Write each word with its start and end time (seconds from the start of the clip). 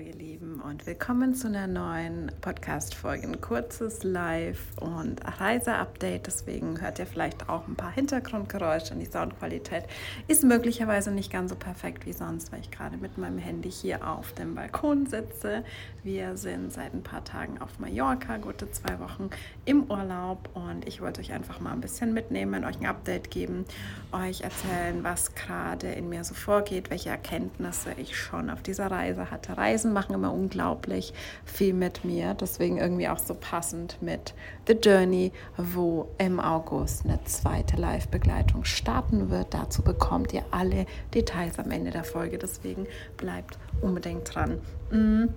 Hallo 0.00 0.08
ihr 0.08 0.16
Lieben 0.16 0.62
und 0.62 0.86
willkommen 0.86 1.34
zu 1.34 1.48
einer 1.48 1.66
neuen 1.66 2.32
Podcast-Folge. 2.40 3.26
Ein 3.26 3.40
kurzes 3.42 4.02
Live- 4.02 4.78
und 4.80 5.20
Reise-Update. 5.40 6.26
Deswegen 6.26 6.80
hört 6.80 6.98
ihr 6.98 7.06
vielleicht 7.06 7.50
auch 7.50 7.68
ein 7.68 7.74
paar 7.74 7.92
Hintergrundgeräusche 7.92 8.94
und 8.94 9.00
die 9.00 9.06
Soundqualität 9.06 9.84
ist 10.26 10.42
möglicherweise 10.42 11.10
nicht 11.10 11.30
ganz 11.30 11.50
so 11.50 11.56
perfekt 11.56 12.06
wie 12.06 12.14
sonst, 12.14 12.50
weil 12.50 12.60
ich 12.60 12.70
gerade 12.70 12.96
mit 12.96 13.18
meinem 13.18 13.36
Handy 13.36 13.70
hier 13.70 14.08
auf 14.08 14.32
dem 14.32 14.54
Balkon 14.54 15.04
sitze. 15.04 15.64
Wir 16.02 16.38
sind 16.38 16.72
seit 16.72 16.94
ein 16.94 17.02
paar 17.02 17.24
Tagen 17.24 17.60
auf 17.60 17.78
Mallorca, 17.78 18.38
gute 18.38 18.70
zwei 18.70 18.98
Wochen 19.00 19.28
im 19.66 19.90
Urlaub 19.90 20.48
und 20.54 20.88
ich 20.88 21.02
wollte 21.02 21.20
euch 21.20 21.32
einfach 21.32 21.60
mal 21.60 21.72
ein 21.72 21.82
bisschen 21.82 22.14
mitnehmen, 22.14 22.64
euch 22.64 22.80
ein 22.80 22.86
Update 22.86 23.30
geben, 23.30 23.66
euch 24.12 24.40
erzählen, 24.40 25.04
was 25.04 25.34
gerade 25.34 25.88
in 25.88 26.08
mir 26.08 26.24
so 26.24 26.32
vorgeht, 26.32 26.88
welche 26.88 27.10
Erkenntnisse 27.10 27.90
ich 27.98 28.16
schon 28.16 28.48
auf 28.48 28.62
dieser 28.62 28.90
Reise 28.90 29.30
hatte 29.30 29.58
Reisen 29.58 29.89
machen 29.92 30.14
immer 30.14 30.32
unglaublich 30.32 31.12
viel 31.44 31.74
mit 31.74 32.04
mir. 32.04 32.34
Deswegen 32.34 32.78
irgendwie 32.78 33.08
auch 33.08 33.18
so 33.18 33.34
passend 33.34 34.00
mit 34.00 34.34
The 34.66 34.74
Journey, 34.74 35.32
wo 35.56 36.08
im 36.18 36.40
August 36.40 37.04
eine 37.04 37.22
zweite 37.24 37.76
Live-Begleitung 37.76 38.64
starten 38.64 39.30
wird. 39.30 39.54
Dazu 39.54 39.82
bekommt 39.82 40.32
ihr 40.32 40.44
alle 40.50 40.86
Details 41.14 41.58
am 41.58 41.70
Ende 41.70 41.90
der 41.90 42.04
Folge. 42.04 42.38
Deswegen 42.38 42.86
bleibt 43.16 43.58
unbedingt 43.80 44.34
dran. 44.34 44.60
Mm. 44.90 45.28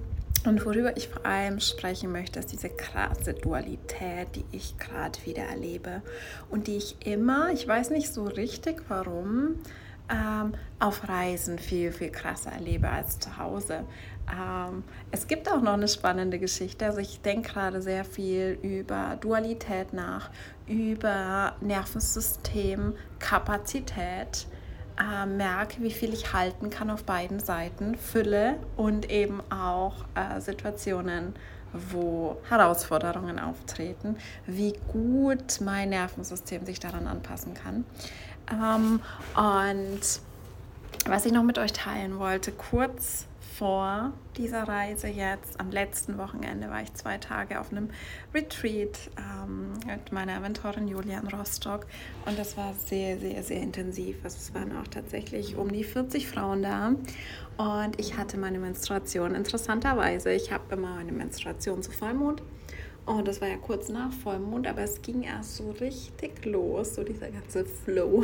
Und 0.45 0.65
worüber 0.65 0.97
ich 0.97 1.07
vor 1.07 1.25
allem 1.25 1.61
sprechen 1.61 2.11
möchte, 2.11 2.39
ist 2.39 2.51
diese 2.51 2.67
krasse 2.69 3.33
Dualität, 3.33 4.27
die 4.35 4.43
ich 4.51 4.77
gerade 4.77 5.17
wieder 5.25 5.43
erlebe 5.43 6.01
und 6.49 6.67
die 6.67 6.75
ich 6.75 6.97
immer, 7.05 7.51
ich 7.53 7.65
weiß 7.65 7.91
nicht 7.91 8.11
so 8.11 8.25
richtig 8.25 8.83
warum, 8.89 9.55
ähm, 10.09 10.53
auf 10.79 11.07
Reisen 11.07 11.59
viel, 11.59 11.93
viel 11.93 12.09
krasser 12.09 12.51
erlebe 12.51 12.89
als 12.89 13.19
zu 13.19 13.37
Hause. 13.37 13.85
Ähm, 14.31 14.83
es 15.11 15.27
gibt 15.27 15.51
auch 15.51 15.61
noch 15.61 15.73
eine 15.73 15.87
spannende 15.87 16.39
Geschichte. 16.39 16.85
Also 16.85 16.99
ich 16.99 17.21
denke 17.21 17.53
gerade 17.53 17.81
sehr 17.81 18.05
viel 18.05 18.57
über 18.61 19.17
Dualität 19.19 19.93
nach, 19.93 20.29
über 20.67 21.53
Nervensystem, 21.61 22.93
Kapazität. 23.19 24.47
Äh, 24.99 25.25
merke, 25.25 25.81
wie 25.81 25.91
viel 25.91 26.13
ich 26.13 26.33
halten 26.33 26.69
kann 26.69 26.91
auf 26.91 27.03
beiden 27.03 27.39
Seiten, 27.39 27.95
Fülle 27.95 28.57
und 28.77 29.09
eben 29.09 29.41
auch 29.51 30.05
äh, 30.13 30.39
Situationen, 30.39 31.33
wo 31.73 32.37
Herausforderungen 32.47 33.39
auftreten, 33.39 34.17
wie 34.45 34.75
gut 34.91 35.61
mein 35.61 35.89
Nervensystem 35.89 36.63
sich 36.67 36.79
daran 36.79 37.07
anpassen 37.07 37.55
kann. 37.55 37.85
Ähm, 38.51 38.99
und 39.35 40.01
was 41.07 41.25
ich 41.25 41.31
noch 41.31 41.43
mit 41.43 41.57
euch 41.57 41.73
teilen 41.73 42.19
wollte, 42.19 42.51
kurz 42.51 43.25
vor 43.57 44.13
dieser 44.37 44.67
Reise 44.67 45.07
jetzt, 45.07 45.59
am 45.59 45.69
letzten 45.69 46.17
Wochenende, 46.17 46.69
war 46.69 46.81
ich 46.81 46.93
zwei 46.93 47.17
Tage 47.17 47.59
auf 47.59 47.71
einem 47.71 47.89
Retreat 48.33 49.11
ähm, 49.17 49.73
mit 49.85 50.11
meiner 50.11 50.39
Mentorin 50.39 50.87
Julia 50.87 51.19
in 51.19 51.27
Rostock 51.27 51.85
und 52.25 52.37
das 52.37 52.57
war 52.57 52.73
sehr, 52.73 53.19
sehr, 53.19 53.43
sehr 53.43 53.61
intensiv. 53.61 54.17
Also 54.23 54.37
es 54.37 54.53
waren 54.53 54.75
auch 54.77 54.87
tatsächlich 54.87 55.55
um 55.55 55.71
die 55.71 55.83
40 55.83 56.27
Frauen 56.27 56.63
da 56.63 56.95
und 57.57 57.99
ich 57.99 58.17
hatte 58.17 58.37
meine 58.37 58.59
Menstruation. 58.59 59.35
Interessanterweise, 59.35 60.31
ich 60.31 60.51
habe 60.51 60.73
immer 60.73 60.95
meine 60.95 61.11
Menstruation 61.11 61.83
zu 61.83 61.91
Vollmond 61.91 62.41
oh, 63.05 63.21
das 63.21 63.41
war 63.41 63.47
ja 63.47 63.57
kurz 63.57 63.89
nach 63.89 64.11
Vollmond, 64.11 64.67
aber 64.67 64.81
es 64.81 65.01
ging 65.01 65.23
erst 65.23 65.57
so 65.57 65.71
richtig 65.71 66.45
los, 66.45 66.95
so 66.95 67.03
dieser 67.03 67.29
ganze 67.29 67.65
Flow, 67.65 68.23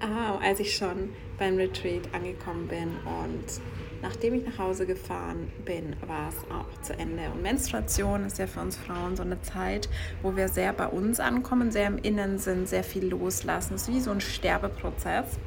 äh, 0.00 0.06
als 0.46 0.60
ich 0.60 0.74
schon 0.76 1.10
beim 1.38 1.56
Retreat 1.56 2.02
angekommen 2.12 2.66
bin. 2.66 2.88
Und 3.04 3.60
nachdem 4.02 4.34
ich 4.34 4.44
nach 4.44 4.58
Hause 4.58 4.86
gefahren 4.86 5.50
bin, 5.64 5.94
war 6.06 6.28
es 6.28 6.36
auch 6.50 6.82
zu 6.82 6.92
Ende. 6.98 7.22
Und 7.32 7.42
Menstruation 7.42 8.24
ist 8.26 8.38
ja 8.38 8.46
für 8.46 8.60
uns 8.60 8.76
Frauen 8.76 9.16
so 9.16 9.22
eine 9.22 9.40
Zeit, 9.42 9.88
wo 10.22 10.36
wir 10.36 10.48
sehr 10.48 10.72
bei 10.72 10.86
uns 10.86 11.20
ankommen, 11.20 11.70
sehr 11.70 11.86
im 11.86 11.98
Innen 11.98 12.38
sind, 12.38 12.68
sehr 12.68 12.84
viel 12.84 13.06
loslassen. 13.06 13.74
Es 13.74 13.82
ist 13.82 13.94
wie 13.94 14.00
so 14.00 14.10
ein 14.10 14.20
Sterbeprozess. 14.20 15.38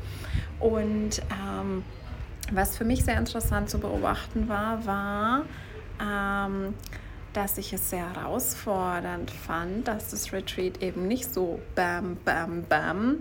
Und 0.59 1.21
ähm, 1.31 1.83
was 2.51 2.77
für 2.77 2.85
mich 2.85 3.03
sehr 3.03 3.17
interessant 3.17 3.69
zu 3.69 3.77
beobachten 3.79 4.47
war, 4.47 4.85
war, 4.85 5.45
ähm, 6.01 6.73
dass 7.37 7.59
ich 7.59 7.71
es 7.71 7.91
sehr 7.91 8.15
herausfordernd 8.15 9.29
fand, 9.29 9.87
dass 9.87 10.09
das 10.09 10.33
Retreat 10.33 10.81
eben 10.81 11.07
nicht 11.07 11.31
so 11.31 11.59
bam, 11.75 12.17
bam, 12.25 12.63
bam, 12.63 13.19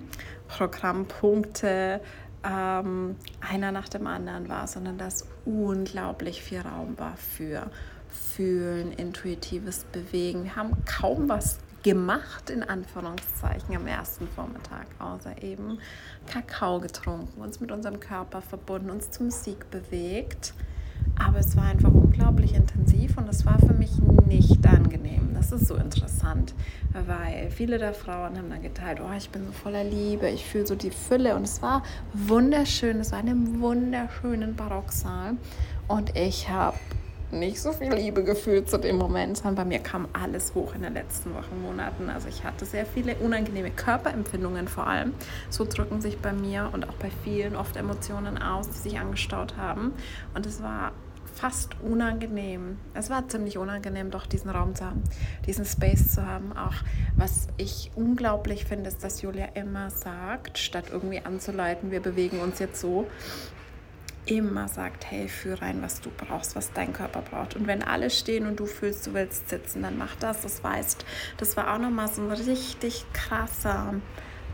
Programmpunkte 0.48 2.00
ähm, 2.42 3.16
einer 3.42 3.72
nach 3.72 3.90
dem 3.90 4.06
anderen 4.06 4.48
war, 4.48 4.68
sondern 4.68 4.96
dass 4.96 5.26
unglaublich 5.44 6.42
viel 6.42 6.60
Raum 6.60 6.98
war 6.98 7.18
für 7.18 7.70
Fühlen, 8.08 8.92
intuitives 8.92 9.84
Bewegen. 9.84 10.44
Wir 10.44 10.56
haben 10.56 10.82
kaum 10.86 11.28
was 11.28 11.58
gemacht, 11.82 12.48
in 12.48 12.62
Anführungszeichen, 12.62 13.76
am 13.76 13.86
ersten 13.86 14.28
Vormittag, 14.28 14.86
außer 14.98 15.42
eben 15.42 15.78
Kakao 16.26 16.80
getrunken, 16.80 17.38
uns 17.42 17.60
mit 17.60 17.70
unserem 17.70 18.00
Körper 18.00 18.40
verbunden, 18.40 18.88
uns 18.88 19.10
zur 19.10 19.26
Musik 19.26 19.70
bewegt 19.70 20.54
aber 21.18 21.38
es 21.38 21.56
war 21.56 21.64
einfach 21.64 21.92
unglaublich 21.92 22.54
intensiv 22.54 23.16
und 23.18 23.28
es 23.28 23.46
war 23.46 23.58
für 23.58 23.74
mich 23.74 23.90
nicht 24.26 24.66
angenehm. 24.66 25.30
Das 25.34 25.52
ist 25.52 25.68
so 25.68 25.76
interessant, 25.76 26.54
weil 26.92 27.50
viele 27.50 27.78
der 27.78 27.94
Frauen 27.94 28.36
haben 28.36 28.50
dann 28.50 28.62
geteilt, 28.62 29.00
oh, 29.00 29.14
ich 29.16 29.30
bin 29.30 29.46
so 29.46 29.52
voller 29.52 29.84
Liebe, 29.84 30.28
ich 30.28 30.44
fühle 30.44 30.66
so 30.66 30.74
die 30.74 30.90
Fülle 30.90 31.36
und 31.36 31.44
es 31.44 31.62
war 31.62 31.82
wunderschön, 32.12 33.00
es 33.00 33.12
war 33.12 33.20
in 33.20 33.28
einem 33.28 33.60
wunderschönen 33.60 34.56
Barocksaal 34.56 35.36
und 35.88 36.16
ich 36.16 36.48
habe 36.48 36.76
nicht 37.30 37.60
so 37.60 37.72
viel 37.72 37.92
Liebe 37.92 38.22
gefühlt 38.22 38.70
zu 38.70 38.78
dem 38.78 38.96
Moment, 38.98 39.36
sondern 39.36 39.56
bei 39.56 39.64
mir 39.64 39.78
kam 39.80 40.06
alles 40.12 40.54
hoch 40.54 40.74
in 40.74 40.82
den 40.82 40.94
letzten 40.94 41.34
Wochen, 41.34 41.60
Monaten. 41.62 42.08
Also 42.08 42.28
ich 42.28 42.44
hatte 42.44 42.64
sehr 42.64 42.86
viele 42.86 43.16
unangenehme 43.16 43.70
Körperempfindungen 43.70 44.68
vor 44.68 44.86
allem. 44.86 45.12
So 45.50 45.64
drücken 45.64 46.00
sich 46.00 46.18
bei 46.18 46.32
mir 46.32 46.70
und 46.72 46.88
auch 46.88 46.94
bei 46.94 47.10
vielen 47.24 47.56
oft 47.56 47.76
Emotionen 47.76 48.40
aus, 48.40 48.70
die 48.70 48.78
sich 48.90 48.98
angestaut 48.98 49.56
haben. 49.56 49.92
Und 50.34 50.46
es 50.46 50.62
war 50.62 50.92
fast 51.36 51.80
unangenehm. 51.82 52.78
Es 52.94 53.10
war 53.10 53.28
ziemlich 53.28 53.58
unangenehm, 53.58 54.10
doch 54.10 54.26
diesen 54.26 54.50
Raum 54.50 54.74
zu 54.74 54.86
haben, 54.86 55.02
diesen 55.46 55.64
Space 55.64 56.14
zu 56.14 56.26
haben. 56.26 56.56
Auch 56.56 56.74
was 57.14 57.48
ich 57.58 57.90
unglaublich 57.94 58.64
finde, 58.64 58.88
ist, 58.88 59.04
dass 59.04 59.22
Julia 59.22 59.46
immer 59.54 59.90
sagt, 59.90 60.58
statt 60.58 60.86
irgendwie 60.90 61.20
anzuleiten, 61.20 61.90
wir 61.90 62.00
bewegen 62.00 62.40
uns 62.40 62.58
jetzt 62.58 62.80
so, 62.80 63.06
immer 64.24 64.66
sagt, 64.66 65.08
hey, 65.10 65.28
führ 65.28 65.62
rein, 65.62 65.82
was 65.82 66.00
du 66.00 66.10
brauchst, 66.10 66.56
was 66.56 66.72
dein 66.72 66.92
Körper 66.92 67.22
braucht. 67.22 67.54
Und 67.54 67.66
wenn 67.66 67.82
alle 67.82 68.10
stehen 68.10 68.46
und 68.46 68.58
du 68.58 68.66
fühlst, 68.66 69.06
du 69.06 69.14
willst 69.14 69.48
sitzen, 69.48 69.82
dann 69.82 69.96
mach 69.96 70.16
das. 70.16 70.40
Das 70.40 70.64
weißt, 70.64 71.04
das 71.36 71.56
war 71.56 71.72
auch 71.72 71.78
nochmal 71.78 72.08
so 72.08 72.22
ein 72.22 72.32
richtig 72.32 73.04
krasser 73.12 73.94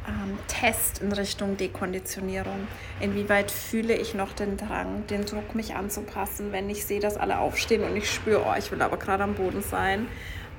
ähm, 0.09 0.39
Test 0.49 1.01
in 1.03 1.13
Richtung 1.13 1.57
Dekonditionierung. 1.57 2.67
Inwieweit 3.01 3.51
fühle 3.51 3.95
ich 3.95 4.15
noch 4.15 4.33
den 4.33 4.57
Drang, 4.57 5.07
den 5.09 5.25
Druck, 5.25 5.55
mich 5.55 5.75
anzupassen, 5.75 6.53
wenn 6.53 6.69
ich 6.71 6.85
sehe, 6.85 7.01
dass 7.01 7.17
alle 7.17 7.39
aufstehen 7.39 7.85
und 7.85 7.97
ich 7.97 8.11
spüre, 8.11 8.45
oh, 8.47 8.55
ich 8.59 8.71
will 8.73 8.83
aber 8.83 8.97
gerade 8.97 9.25
am 9.25 9.35
Boden 9.35 9.63
sein. 9.63 10.07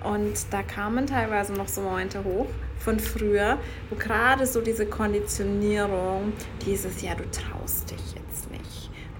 Und 0.04 0.34
da 0.52 0.64
kamen 0.64 1.08
teilweise 1.08 1.54
noch 1.54 1.70
so 1.70 1.82
Momente 1.82 2.24
hoch 2.24 2.48
von 2.78 3.00
früher, 3.00 3.58
wo 3.90 3.96
gerade 3.96 4.46
so 4.46 4.60
diese 4.60 4.86
Konditionierung, 4.86 6.34
dieses, 6.66 7.02
ja, 7.02 7.16
du 7.16 7.24
traust 7.32 7.92
dich 7.92 8.13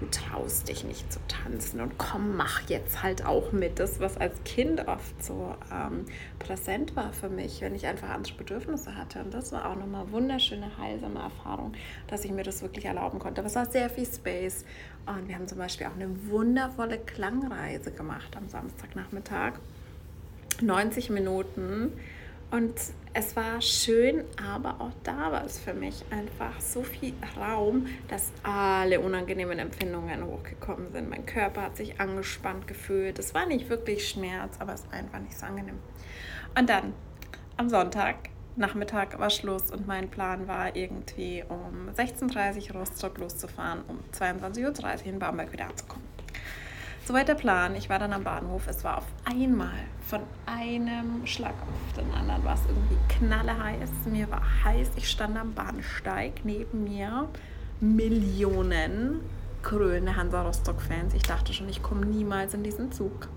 du 0.00 0.06
traust 0.06 0.68
dich 0.68 0.84
nicht 0.84 1.12
zu 1.12 1.18
tanzen 1.28 1.80
und 1.80 1.98
komm, 1.98 2.36
mach 2.36 2.68
jetzt 2.68 3.02
halt 3.02 3.24
auch 3.24 3.52
mit. 3.52 3.78
Das, 3.78 4.00
was 4.00 4.16
als 4.16 4.42
Kind 4.44 4.86
oft 4.88 5.22
so 5.22 5.54
ähm, 5.72 6.04
präsent 6.38 6.96
war 6.96 7.12
für 7.12 7.28
mich, 7.28 7.60
wenn 7.60 7.74
ich 7.74 7.86
einfach 7.86 8.10
andere 8.10 8.34
Bedürfnisse 8.34 8.96
hatte. 8.96 9.20
Und 9.20 9.32
das 9.32 9.52
war 9.52 9.70
auch 9.70 9.76
nochmal 9.76 10.10
wunderschöne, 10.10 10.70
heilsame 10.78 11.20
Erfahrung, 11.20 11.72
dass 12.08 12.24
ich 12.24 12.32
mir 12.32 12.42
das 12.42 12.62
wirklich 12.62 12.84
erlauben 12.84 13.18
konnte. 13.18 13.40
Aber 13.40 13.48
es 13.48 13.54
war 13.54 13.66
sehr 13.66 13.88
viel 13.88 14.06
Space. 14.06 14.64
Und 15.06 15.28
wir 15.28 15.34
haben 15.36 15.46
zum 15.48 15.58
Beispiel 15.58 15.86
auch 15.86 15.94
eine 15.94 16.08
wundervolle 16.28 16.98
Klangreise 16.98 17.92
gemacht 17.92 18.36
am 18.36 18.48
Samstagnachmittag. 18.48 19.54
90 20.60 21.10
Minuten 21.10 21.92
und 22.54 22.72
es 23.14 23.34
war 23.34 23.60
schön, 23.60 24.24
aber 24.40 24.80
auch 24.80 24.92
da 25.02 25.32
war 25.32 25.44
es 25.44 25.58
für 25.58 25.74
mich 25.74 26.04
einfach 26.10 26.60
so 26.60 26.84
viel 26.84 27.12
Raum, 27.36 27.86
dass 28.06 28.30
alle 28.44 29.00
unangenehmen 29.00 29.58
Empfindungen 29.58 30.24
hochgekommen 30.24 30.92
sind. 30.92 31.10
Mein 31.10 31.26
Körper 31.26 31.62
hat 31.62 31.76
sich 31.76 32.00
angespannt 32.00 32.68
gefühlt. 32.68 33.18
Es 33.18 33.34
war 33.34 33.46
nicht 33.46 33.68
wirklich 33.68 34.08
Schmerz, 34.08 34.56
aber 34.60 34.74
es 34.74 34.84
war 34.86 34.94
einfach 34.94 35.18
nicht 35.18 35.36
so 35.36 35.46
angenehm. 35.46 35.80
Und 36.56 36.70
dann 36.70 36.92
am 37.56 37.68
Sonntag 37.68 38.16
Nachmittag 38.56 39.18
war 39.18 39.30
Schluss 39.30 39.72
und 39.72 39.88
mein 39.88 40.08
Plan 40.08 40.46
war 40.46 40.76
irgendwie 40.76 41.42
um 41.48 41.88
16.30 41.96 42.70
Uhr 42.70 42.80
Rostock 42.80 43.18
loszufahren, 43.18 43.82
um 43.88 43.98
22.30 44.16 45.00
Uhr 45.00 45.06
in 45.06 45.18
Bamberg 45.18 45.52
wieder 45.52 45.66
anzukommen. 45.66 46.06
Soweit 47.06 47.28
der 47.28 47.34
Plan. 47.34 47.76
Ich 47.76 47.90
war 47.90 47.98
dann 47.98 48.14
am 48.14 48.24
Bahnhof. 48.24 48.66
Es 48.66 48.82
war 48.82 48.98
auf 48.98 49.04
einmal 49.26 49.74
von 50.06 50.20
einem 50.46 51.26
Schlag 51.26 51.52
auf 51.52 51.98
den 51.98 52.10
anderen 52.12 52.42
war 52.44 52.54
es 52.54 52.60
irgendwie 52.66 52.96
knalleheiß. 53.18 53.90
Mir 54.06 54.30
war 54.30 54.42
heiß. 54.64 54.88
Ich 54.96 55.10
stand 55.10 55.36
am 55.36 55.52
Bahnsteig. 55.52 56.44
Neben 56.44 56.84
mir 56.84 57.28
Millionen 57.80 59.20
krönende 59.62 60.16
Hansa 60.16 60.42
Rostock-Fans. 60.42 61.12
Ich 61.12 61.22
dachte 61.24 61.52
schon, 61.52 61.68
ich 61.68 61.82
komme 61.82 62.06
niemals 62.06 62.54
in 62.54 62.62
diesen 62.62 62.90
Zug. 62.90 63.28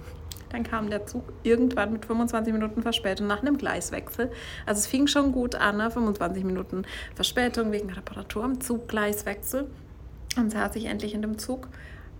Dann 0.50 0.62
kam 0.62 0.88
der 0.88 1.06
Zug 1.06 1.24
irgendwann 1.42 1.92
mit 1.92 2.06
25 2.06 2.52
Minuten 2.52 2.82
Verspätung 2.82 3.26
nach 3.26 3.40
einem 3.40 3.58
Gleiswechsel. 3.58 4.30
Also 4.66 4.78
es 4.78 4.86
fing 4.86 5.08
schon 5.08 5.32
gut 5.32 5.56
an, 5.56 5.78
ne? 5.78 5.90
25 5.90 6.44
Minuten 6.44 6.84
Verspätung 7.16 7.72
wegen 7.72 7.90
Reparatur 7.90 8.44
am 8.44 8.60
Zuggleiswechsel. 8.60 9.68
Dann 10.36 10.48
saß 10.48 10.76
ich 10.76 10.84
endlich 10.84 11.14
in 11.14 11.22
dem 11.22 11.38
Zug 11.38 11.68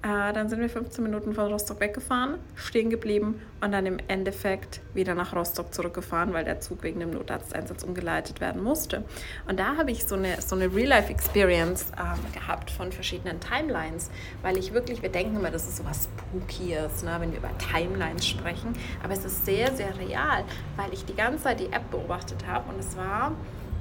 äh, 0.03 0.33
dann 0.33 0.49
sind 0.49 0.61
wir 0.61 0.69
15 0.69 1.03
Minuten 1.03 1.33
von 1.33 1.51
Rostock 1.51 1.81
weggefahren, 1.81 2.35
stehen 2.55 2.91
geblieben 2.91 3.41
und 3.61 3.73
dann 3.73 3.87
im 3.87 3.99
Endeffekt 4.09 4.81
wieder 4.95 5.15
nach 5.15 5.35
Rostock 5.35 5.73
zurückgefahren, 5.73 6.33
weil 6.33 6.45
der 6.45 6.61
Zug 6.61 6.83
wegen 6.83 7.01
dem 7.01 7.11
Notarzteinsatz 7.11 7.83
umgeleitet 7.83 8.41
werden 8.41 8.63
musste. 8.63 9.05
Und 9.49 9.59
da 9.59 9.77
habe 9.77 9.91
ich 9.91 10.05
so 10.05 10.15
eine, 10.15 10.41
so 10.41 10.55
eine 10.55 10.73
Real-Life-Experience 10.73 11.93
ähm, 11.99 12.33
gehabt 12.33 12.71
von 12.71 12.93
verschiedenen 12.93 13.41
Timelines, 13.41 14.11
weil 14.43 14.59
ich 14.59 14.73
wirklich, 14.73 15.03
wir 15.03 15.09
denken 15.09 15.37
immer, 15.37 15.51
das 15.51 15.67
ist 15.67 15.79
so 15.79 15.85
was 15.85 16.05
Spookies, 16.05 17.03
ne, 17.03 17.17
wenn 17.19 17.33
wir 17.33 17.39
über 17.39 17.51
Timelines 17.59 18.27
sprechen, 18.27 18.75
aber 19.03 19.15
es 19.15 19.25
ist 19.25 19.45
sehr, 19.45 19.75
sehr 19.75 19.99
real, 19.99 20.45
weil 20.77 20.93
ich 20.93 21.05
die 21.05 21.17
ganze 21.17 21.45
Zeit 21.45 21.61
die 21.61 21.73
App 21.73 21.91
beobachtet 21.91 22.47
habe 22.47 22.71
und 22.73 22.79
es 22.79 22.97
war 22.97 23.31
mh, 23.31 23.37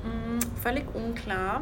mm, 0.09 0.39
völlig 0.63 0.85
unklar, 0.95 1.61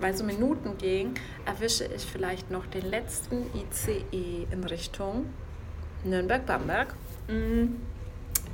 weil 0.00 0.14
so 0.16 0.24
Minuten 0.24 0.76
ging, 0.78 1.14
erwische 1.46 1.84
ich 1.84 2.04
vielleicht 2.04 2.50
noch 2.50 2.66
den 2.66 2.88
letzten 2.88 3.46
ICE 3.54 4.46
in 4.50 4.64
Richtung 4.64 5.26
Nürnberg-Bamberg. 6.04 6.94
Mhm 7.28 7.93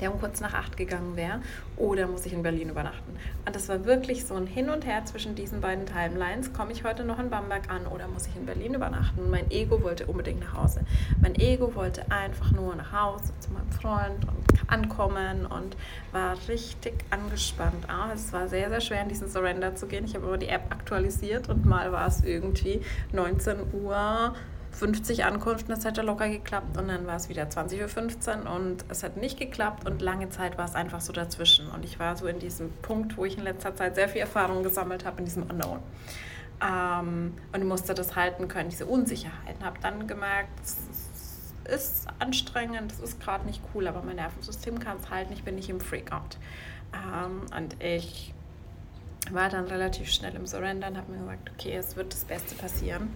der 0.00 0.12
um 0.12 0.20
kurz 0.20 0.40
nach 0.40 0.54
acht 0.54 0.76
gegangen 0.76 1.16
wäre, 1.16 1.40
oder 1.76 2.06
muss 2.06 2.26
ich 2.26 2.32
in 2.32 2.42
Berlin 2.42 2.68
übernachten. 2.68 3.16
Und 3.46 3.54
das 3.54 3.68
war 3.68 3.84
wirklich 3.84 4.24
so 4.24 4.34
ein 4.34 4.46
Hin 4.46 4.70
und 4.70 4.86
Her 4.86 5.04
zwischen 5.04 5.34
diesen 5.34 5.60
beiden 5.60 5.86
Timelines. 5.86 6.52
Komme 6.52 6.72
ich 6.72 6.84
heute 6.84 7.04
noch 7.04 7.18
in 7.18 7.30
Bamberg 7.30 7.70
an 7.70 7.86
oder 7.86 8.08
muss 8.08 8.26
ich 8.26 8.36
in 8.36 8.46
Berlin 8.46 8.74
übernachten? 8.74 9.30
Mein 9.30 9.50
Ego 9.50 9.82
wollte 9.82 10.06
unbedingt 10.06 10.40
nach 10.40 10.54
Hause. 10.54 10.80
Mein 11.20 11.34
Ego 11.34 11.74
wollte 11.74 12.10
einfach 12.10 12.52
nur 12.52 12.74
nach 12.76 12.92
Hause 12.92 13.32
zu 13.40 13.50
meinem 13.50 13.70
Freund 13.70 14.24
und 14.24 14.70
ankommen 14.70 15.46
und 15.46 15.76
war 16.12 16.36
richtig 16.48 16.94
angespannt. 17.10 17.84
Ah, 17.88 18.10
es 18.14 18.32
war 18.32 18.48
sehr, 18.48 18.68
sehr 18.68 18.80
schwer, 18.80 19.02
in 19.02 19.08
diesen 19.08 19.28
Surrender 19.28 19.74
zu 19.74 19.86
gehen. 19.86 20.04
Ich 20.04 20.14
habe 20.14 20.26
aber 20.26 20.38
die 20.38 20.48
App 20.48 20.70
aktualisiert 20.70 21.48
und 21.48 21.64
mal 21.66 21.92
war 21.92 22.06
es 22.06 22.22
irgendwie 22.22 22.80
19 23.12 23.56
Uhr 23.72 24.34
50 24.72 25.24
Ankunften, 25.24 25.74
das 25.74 25.84
hätte 25.84 26.02
locker 26.02 26.28
geklappt. 26.28 26.76
Und 26.76 26.88
dann 26.88 27.06
war 27.06 27.16
es 27.16 27.28
wieder 27.28 27.44
20.15 27.44 28.44
Uhr 28.44 28.50
und 28.50 28.84
es 28.88 29.02
hat 29.02 29.16
nicht 29.16 29.38
geklappt. 29.38 29.86
Und 29.86 30.00
lange 30.00 30.30
Zeit 30.30 30.58
war 30.58 30.64
es 30.64 30.74
einfach 30.74 31.00
so 31.00 31.12
dazwischen. 31.12 31.68
Und 31.68 31.84
ich 31.84 31.98
war 31.98 32.16
so 32.16 32.26
in 32.26 32.38
diesem 32.38 32.72
Punkt, 32.82 33.16
wo 33.16 33.24
ich 33.24 33.36
in 33.36 33.44
letzter 33.44 33.74
Zeit 33.74 33.94
sehr 33.94 34.08
viel 34.08 34.20
Erfahrung 34.20 34.62
gesammelt 34.62 35.04
habe 35.04 35.18
in 35.18 35.24
diesem 35.24 35.42
Unknown. 35.44 35.80
Ähm, 36.62 37.34
und 37.52 37.66
musste 37.66 37.94
das 37.94 38.16
halten 38.16 38.48
können, 38.48 38.70
diese 38.70 38.86
Unsicherheiten. 38.86 39.64
Habe 39.64 39.78
dann 39.82 40.06
gemerkt, 40.06 40.50
es 40.62 40.76
ist 41.74 42.06
anstrengend, 42.18 42.92
es 42.92 43.00
ist 43.00 43.20
gerade 43.20 43.46
nicht 43.46 43.62
cool, 43.74 43.86
aber 43.86 44.02
mein 44.02 44.16
Nervensystem 44.16 44.78
kann 44.78 44.98
es 44.98 45.10
halten, 45.10 45.32
ich 45.32 45.44
bin 45.44 45.54
nicht 45.54 45.70
im 45.70 45.80
Freakout. 45.80 46.36
Ähm, 46.92 47.42
und 47.56 47.82
ich 47.82 48.34
war 49.30 49.48
dann 49.48 49.66
relativ 49.66 50.10
schnell 50.10 50.34
im 50.34 50.46
Surrender 50.46 50.88
und 50.88 50.96
habe 50.96 51.12
mir 51.12 51.18
gesagt, 51.18 51.50
okay, 51.54 51.76
es 51.76 51.96
wird 51.96 52.12
das 52.12 52.24
Beste 52.24 52.54
passieren 52.54 53.10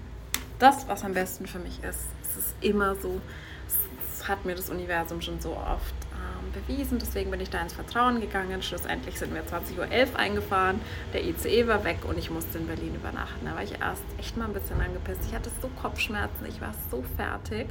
das, 0.59 0.89
was 0.89 1.05
am 1.05 1.15
besten 1.15 1.47
für 1.47 1.59
mich 1.59 1.83
ist. 1.83 2.07
Es 2.23 2.37
ist 2.37 2.55
immer 2.61 2.95
so, 2.97 3.21
es 3.67 4.29
hat 4.29 4.45
mir 4.45 4.55
das 4.55 4.71
Universum 4.71 5.21
schon 5.21 5.41
so 5.41 5.51
oft 5.57 5.95
ähm, 6.15 6.53
bewiesen. 6.53 6.99
Deswegen 6.99 7.31
bin 7.31 7.41
ich 7.41 7.51
da 7.51 7.61
ins 7.61 7.73
Vertrauen 7.73 8.21
gegangen. 8.21 8.63
Schlussendlich 8.63 9.19
sind 9.19 9.35
wir 9.35 9.43
20.11 9.45 9.79
Uhr 10.13 10.19
eingefahren, 10.19 10.81
der 11.13 11.25
ICE 11.25 11.67
war 11.67 11.85
weg 11.85 11.99
und 12.09 12.19
ich 12.19 12.31
musste 12.31 12.59
in 12.59 12.67
Berlin 12.67 12.95
übernachten. 12.95 13.45
Da 13.45 13.55
war 13.55 13.63
ich 13.63 13.81
erst 13.81 14.05
echt 14.19 14.37
mal 14.37 14.47
ein 14.47 14.55
bisschen 14.55 14.81
angepisst. 14.81 15.21
Ich 15.29 15.35
hatte 15.35 15.51
so 15.61 15.69
Kopfschmerzen, 15.81 16.47
ich 16.49 16.61
war 16.61 16.75
so 16.91 17.05
fertig. 17.17 17.69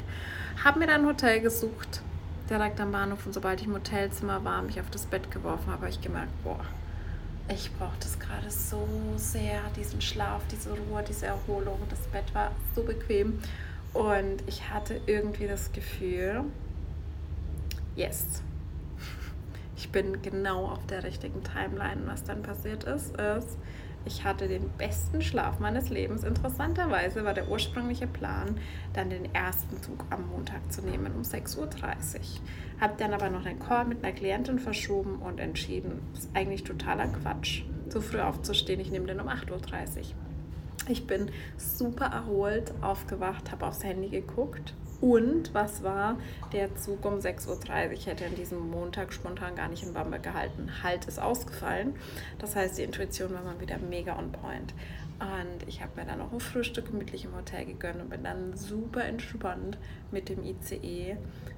Habe 0.64 0.80
mir 0.80 0.88
dann 0.88 1.02
ein 1.02 1.08
Hotel 1.08 1.42
gesucht, 1.42 2.02
direkt 2.50 2.80
am 2.80 2.92
Bahnhof 2.92 3.26
und 3.26 3.34
sobald 3.34 3.62
ich 3.62 3.68
im 3.68 3.74
Hotelzimmer 3.74 4.44
war, 4.44 4.62
mich 4.62 4.80
auf 4.80 4.90
das 4.92 5.06
Bett 5.06 5.32
geworfen 5.32 5.68
habe, 5.68 5.82
habe 5.82 5.90
ich 5.90 6.02
gemerkt, 6.02 6.32
boah, 6.44 6.60
ich 7.50 7.72
brauche 7.74 7.98
das 8.00 8.18
gerade 8.20 8.50
so 8.50 8.88
sehr, 9.18 9.62
diesen 9.76 10.02
Schlaf, 10.02 10.42
diese 10.52 10.72
Ruhe, 10.72 11.04
diese 11.08 11.28
Erholung. 11.28 11.80
Das 11.90 12.00
Bett 12.08 12.34
war 12.34 12.52
so 12.76 12.84
bequem 12.84 13.40
und 13.94 14.44
ich 14.48 14.70
hatte 14.70 15.02
irgendwie 15.06 15.48
das 15.48 15.72
Gefühl, 15.72 16.46
yes, 17.96 18.42
ich 19.76 19.90
bin 19.90 20.22
genau 20.22 20.68
auf 20.68 20.86
der 20.88 21.04
richtigen 21.04 21.44
Timeline. 21.44 22.02
Was 22.06 22.24
dann 22.24 22.42
passiert 22.42 22.86
ist, 22.86 23.16
ist, 23.18 23.58
ich 24.06 24.24
hatte 24.24 24.48
den 24.48 24.70
besten 24.78 25.22
Schlaf 25.22 25.60
meines 25.60 25.90
Lebens. 25.90 26.24
Interessanterweise 26.24 27.24
war 27.24 27.34
der 27.34 27.50
ursprüngliche 27.50 28.08
Plan, 28.08 28.58
dann 28.94 29.10
den 29.10 29.34
ersten 29.34 29.82
Zug 29.82 30.06
am 30.10 30.28
Montag 30.30 30.72
zu 30.72 30.82
nehmen 30.82 31.14
um 31.16 31.22
6.30 31.22 31.58
Uhr. 31.58 31.70
Habe 32.82 32.94
dann 32.98 33.14
aber 33.14 33.30
noch 33.30 33.46
einen 33.46 33.60
Call 33.60 33.86
mit 33.86 34.04
einer 34.04 34.14
Klientin 34.14 34.60
verschoben 34.60 35.18
und 35.18 35.40
entschieden, 35.40 36.02
ist 36.14 36.30
eigentlich 36.34 36.64
totaler 36.64 37.08
Quatsch, 37.08 37.64
so 37.90 38.02
früh 38.02 38.20
aufzustehen. 38.20 38.80
Ich 38.80 38.92
nehme 38.92 39.08
den 39.08 39.22
um 39.22 39.30
8.30 39.30 39.52
Uhr. 39.52 40.04
Ich 40.90 41.08
bin 41.08 41.32
super 41.56 42.08
erholt 42.08 42.74
aufgewacht, 42.82 43.52
habe 43.52 43.66
aufs 43.66 43.84
Handy 43.84 44.10
geguckt 44.10 44.74
und 45.04 45.54
was 45.54 45.84
war? 45.84 46.16
Der 46.54 46.74
Zug 46.78 47.04
um 47.04 47.16
6.30 47.16 47.50
Uhr. 47.50 47.92
Ich 47.92 48.08
hätte 48.08 48.26
an 48.26 48.36
diesem 48.36 48.70
Montag 48.70 49.12
spontan 49.12 49.54
gar 49.54 49.68
nicht 49.68 49.84
in 49.84 49.94
Bamberg 49.94 50.24
gehalten. 50.24 50.70
Halt 50.82 51.04
ist 51.06 51.20
ausgefallen. 51.20 51.94
Das 52.40 52.56
heißt, 52.56 52.78
die 52.78 52.84
Intuition 52.84 53.34
war 53.34 53.44
mal 53.44 53.60
wieder 53.60 53.78
mega 53.80 54.18
on 54.18 54.32
point. 54.32 54.74
Und 55.20 55.68
ich 55.68 55.82
habe 55.82 55.92
mir 55.98 56.08
dann 56.08 56.20
noch 56.20 56.32
ein 56.32 56.40
Frühstück 56.40 56.90
gemütlich 56.90 57.26
im 57.26 57.36
Hotel 57.36 57.66
gegönnt 57.66 58.00
und 58.02 58.12
bin 58.12 58.24
dann 58.24 58.56
super 58.56 59.04
entspannt 59.04 59.78
mit 60.12 60.30
dem 60.30 60.42
ICE 60.42 61.18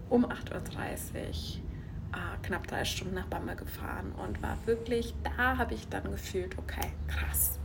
um 0.10 0.26
8.30 0.26 0.52
Uhr 0.52 1.20
äh, 1.22 2.48
knapp 2.48 2.66
drei 2.66 2.84
Stunden 2.84 3.14
nach 3.14 3.28
Bamberg 3.28 3.60
gefahren 3.60 4.12
und 4.26 4.42
war 4.42 4.58
wirklich, 4.66 5.14
da 5.24 5.58
habe 5.58 5.76
ich 5.76 5.88
dann 5.88 6.10
gefühlt, 6.10 6.58
okay, 6.58 6.88
krass 7.08 7.60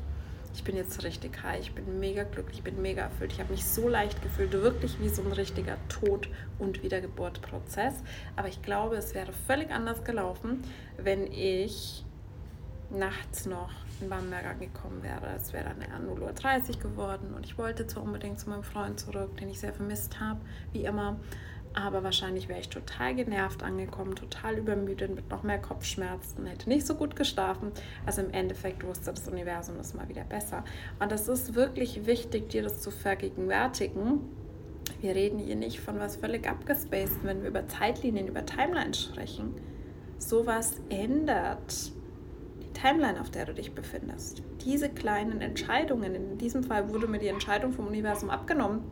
ich 0.55 0.65
bin 0.65 0.77
jetzt 0.77 1.03
richtig 1.05 1.43
high, 1.43 1.61
ich 1.61 1.73
bin 1.73 2.01
mega 2.01 2.25
glücklich, 2.25 2.59
ich 2.59 2.65
bin 2.65 2.83
mega 2.83 3.03
erfüllt. 3.03 3.33
Ich 3.33 3.41
habe 3.41 3.53
mich 3.53 3.65
so 3.65 3.89
leicht 3.89 4.23
gefühlt, 4.23 4.53
wirklich 4.53 4.99
wie 5.01 5.09
so 5.09 5.23
ein 5.23 5.33
richtiger 5.33 5.77
Tod- 5.89 6.29
und 6.59 6.83
Wiedergeburtprozess. 6.83 7.95
Aber 8.37 8.49
ich 8.49 8.61
glaube, 8.63 8.97
es 8.97 9.15
wäre 9.15 9.33
völlig 9.33 9.71
anders 9.71 10.05
gelaufen, 10.05 10.63
wenn 10.97 11.31
ich 11.33 12.05
nachts 12.91 13.47
noch 13.47 13.71
in 14.01 14.09
Bamberg 14.09 14.47
angekommen 14.47 15.03
wäre. 15.03 15.35
Es 15.37 15.53
wäre 15.53 15.75
dann 15.79 16.07
0.30 16.07 16.77
Uhr 16.77 16.81
geworden 16.81 17.35
und 17.35 17.47
ich 17.47 17.57
wollte 17.57 17.87
zwar 17.87 18.03
unbedingt 18.03 18.41
zu 18.41 18.51
meinem 18.51 18.65
Freund 18.65 18.99
zurück, 18.99 19.37
den 19.37 19.49
ich 19.49 19.61
sehr 19.61 19.73
vermisst 19.73 20.21
habe, 20.21 20.41
wie 20.73 20.85
immer. 20.85 21.21
Aber 21.73 22.03
wahrscheinlich 22.03 22.49
wäre 22.49 22.59
ich 22.59 22.69
total 22.69 23.15
genervt 23.15 23.63
angekommen, 23.63 24.17
total 24.17 24.59
übermüdet, 24.59 25.15
mit 25.15 25.31
noch 25.31 25.45
mehr 25.45 25.59
Kopfschmerzen, 25.59 26.47
hätte 26.47 26.69
nicht 26.69 26.87
so 26.87 26.97
gut 26.97 27.15
geschlafen. 27.15 27.71
Also 28.05 28.23
im 28.23 28.33
Endeffekt 28.33 28.85
wusste 28.85 29.13
das 29.13 29.29
Universum 29.29 29.77
das 29.77 29.95
mal 29.95 30.09
wieder 30.09 30.25
besser. 30.25 30.65
Und 30.99 31.13
das 31.13 31.29
ist 31.29 31.55
wirklich 31.55 32.07
wichtig, 32.07 32.49
dir 32.49 32.63
das 32.63 32.81
zu 32.81 32.91
vergegenwärtigen. 32.91 34.21
Wir 35.01 35.15
reden 35.15 35.39
hier 35.39 35.55
nicht 35.55 35.81
von 35.81 36.01
was 36.01 36.17
völlig 36.17 36.49
abgespaced, 36.49 37.23
wenn 37.23 37.43
wir 37.43 37.49
über 37.49 37.69
Zeitlinien, 37.69 38.27
über 38.27 38.45
Timelines 38.45 39.05
sprechen. 39.05 39.55
Sowas 40.19 40.75
ändert 40.89 41.93
die 42.63 42.73
Timeline, 42.73 43.21
auf 43.21 43.31
der 43.31 43.47
du 43.47 43.55
dich 43.55 43.75
befindest. 43.75 44.43
Diese 44.65 44.89
kleinen 44.89 45.41
Entscheidungen, 45.41 46.15
in 46.17 46.37
diesem 46.37 46.65
Fall 46.65 46.93
wurde 46.93 47.07
mir 47.07 47.21
die 47.21 47.29
Entscheidung 47.29 47.73
vom 47.73 47.87
Universum 47.87 48.29
abgenommen 48.29 48.83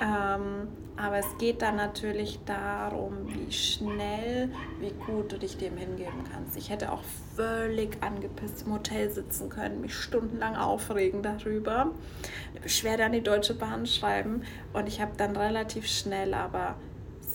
ähm, 0.00 0.68
aber 0.96 1.18
es 1.18 1.38
geht 1.38 1.62
dann 1.62 1.76
natürlich 1.76 2.40
darum, 2.44 3.28
wie 3.28 3.52
schnell, 3.52 4.50
wie 4.80 4.90
gut 5.06 5.30
du 5.30 5.38
dich 5.38 5.56
dem 5.56 5.76
hingeben 5.76 6.24
kannst. 6.32 6.56
Ich 6.56 6.70
hätte 6.70 6.90
auch 6.90 7.02
völlig 7.36 8.02
angepisst 8.02 8.66
im 8.66 8.72
Hotel 8.72 9.08
sitzen 9.10 9.48
können, 9.48 9.80
mich 9.80 9.94
stundenlang 9.94 10.56
aufregen 10.56 11.22
darüber, 11.22 11.92
eine 12.50 12.60
Beschwerde 12.60 13.04
an 13.04 13.12
die 13.12 13.22
Deutsche 13.22 13.54
Bahn 13.54 13.86
schreiben 13.86 14.42
und 14.72 14.88
ich 14.88 15.00
habe 15.00 15.12
dann 15.16 15.36
relativ 15.36 15.86
schnell, 15.86 16.34
aber 16.34 16.74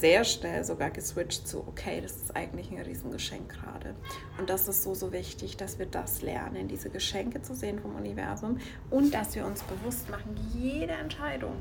sehr 0.03 0.25
schnell 0.25 0.65
sogar 0.65 0.89
geswitcht 0.89 1.47
zu, 1.47 1.59
okay, 1.65 2.01
das 2.01 2.17
ist 2.17 2.35
eigentlich 2.35 2.69
ein 2.71 2.81
Riesengeschenk 2.81 3.47
gerade. 3.47 3.95
Und 4.37 4.49
das 4.49 4.67
ist 4.67 4.83
so, 4.83 4.93
so 4.93 5.13
wichtig, 5.13 5.55
dass 5.55 5.79
wir 5.79 5.85
das 5.85 6.21
lernen, 6.21 6.67
diese 6.67 6.89
Geschenke 6.89 7.41
zu 7.41 7.55
sehen 7.55 7.79
vom 7.79 7.95
Universum 7.95 8.57
und 8.89 9.13
dass 9.13 9.33
wir 9.35 9.45
uns 9.45 9.63
bewusst 9.63 10.09
machen, 10.09 10.35
jede 10.53 10.91
Entscheidung, 10.91 11.53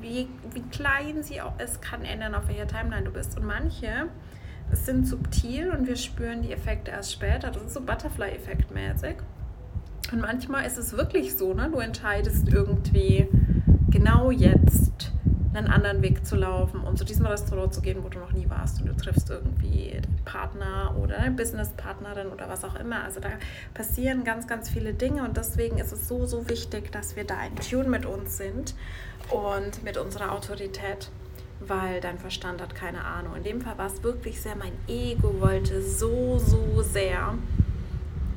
wie, 0.00 0.28
wie 0.52 0.62
klein 0.62 1.22
sie 1.22 1.40
auch 1.40 1.58
ist, 1.60 1.82
kann 1.82 2.04
ändern, 2.04 2.34
auf 2.34 2.48
welcher 2.48 2.66
Timeline 2.66 3.04
du 3.04 3.10
bist. 3.10 3.36
Und 3.36 3.46
manche 3.46 4.08
sind 4.72 5.06
subtil 5.06 5.70
und 5.70 5.86
wir 5.86 5.96
spüren 5.96 6.42
die 6.42 6.52
Effekte 6.52 6.90
erst 6.90 7.12
später. 7.12 7.50
Das 7.50 7.62
ist 7.62 7.74
so 7.74 7.80
Butterfly-Effekt 7.80 8.72
mäßig. 8.72 9.16
Und 10.12 10.20
manchmal 10.20 10.66
ist 10.66 10.78
es 10.78 10.96
wirklich 10.96 11.36
so, 11.36 11.54
ne? 11.54 11.70
du 11.70 11.78
entscheidest 11.78 12.48
irgendwie 12.48 13.28
genau 13.90 14.30
jetzt 14.30 15.12
einen 15.56 15.68
anderen 15.68 16.02
Weg 16.02 16.26
zu 16.26 16.36
laufen 16.36 16.80
und 16.80 16.98
zu 16.98 17.04
diesem 17.04 17.26
Restaurant 17.26 17.74
zu 17.74 17.80
gehen, 17.80 18.04
wo 18.04 18.08
du 18.08 18.18
noch 18.18 18.32
nie 18.32 18.48
warst 18.48 18.80
und 18.80 18.88
du 18.88 18.96
triffst 18.96 19.30
irgendwie 19.30 20.00
den 20.02 20.24
Partner 20.24 20.94
oder 21.00 21.18
eine 21.18 21.34
Businesspartnerin 21.34 22.28
oder 22.28 22.48
was 22.48 22.64
auch 22.64 22.74
immer. 22.76 23.04
Also 23.04 23.20
da 23.20 23.28
passieren 23.74 24.24
ganz, 24.24 24.46
ganz 24.46 24.68
viele 24.68 24.94
Dinge 24.94 25.24
und 25.24 25.36
deswegen 25.36 25.78
ist 25.78 25.92
es 25.92 26.08
so, 26.08 26.26
so 26.26 26.48
wichtig, 26.48 26.92
dass 26.92 27.16
wir 27.16 27.24
da 27.24 27.36
in 27.44 27.56
Tune 27.56 27.88
mit 27.88 28.06
uns 28.06 28.36
sind 28.36 28.74
und 29.30 29.82
mit 29.82 29.96
unserer 29.96 30.32
Autorität 30.32 31.10
weil 31.60 32.00
dein 32.00 32.18
Verstand 32.18 32.60
hat 32.60 32.74
keine 32.74 33.04
Ahnung. 33.04 33.34
In 33.36 33.42
dem 33.42 33.60
Fall 33.62 33.78
war 33.78 33.86
es 33.86 34.02
wirklich 34.02 34.40
sehr, 34.40 34.56
mein 34.56 34.72
Ego 34.88 35.40
wollte 35.40 35.82
so, 35.82 36.38
so 36.38 36.82
sehr 36.82 37.34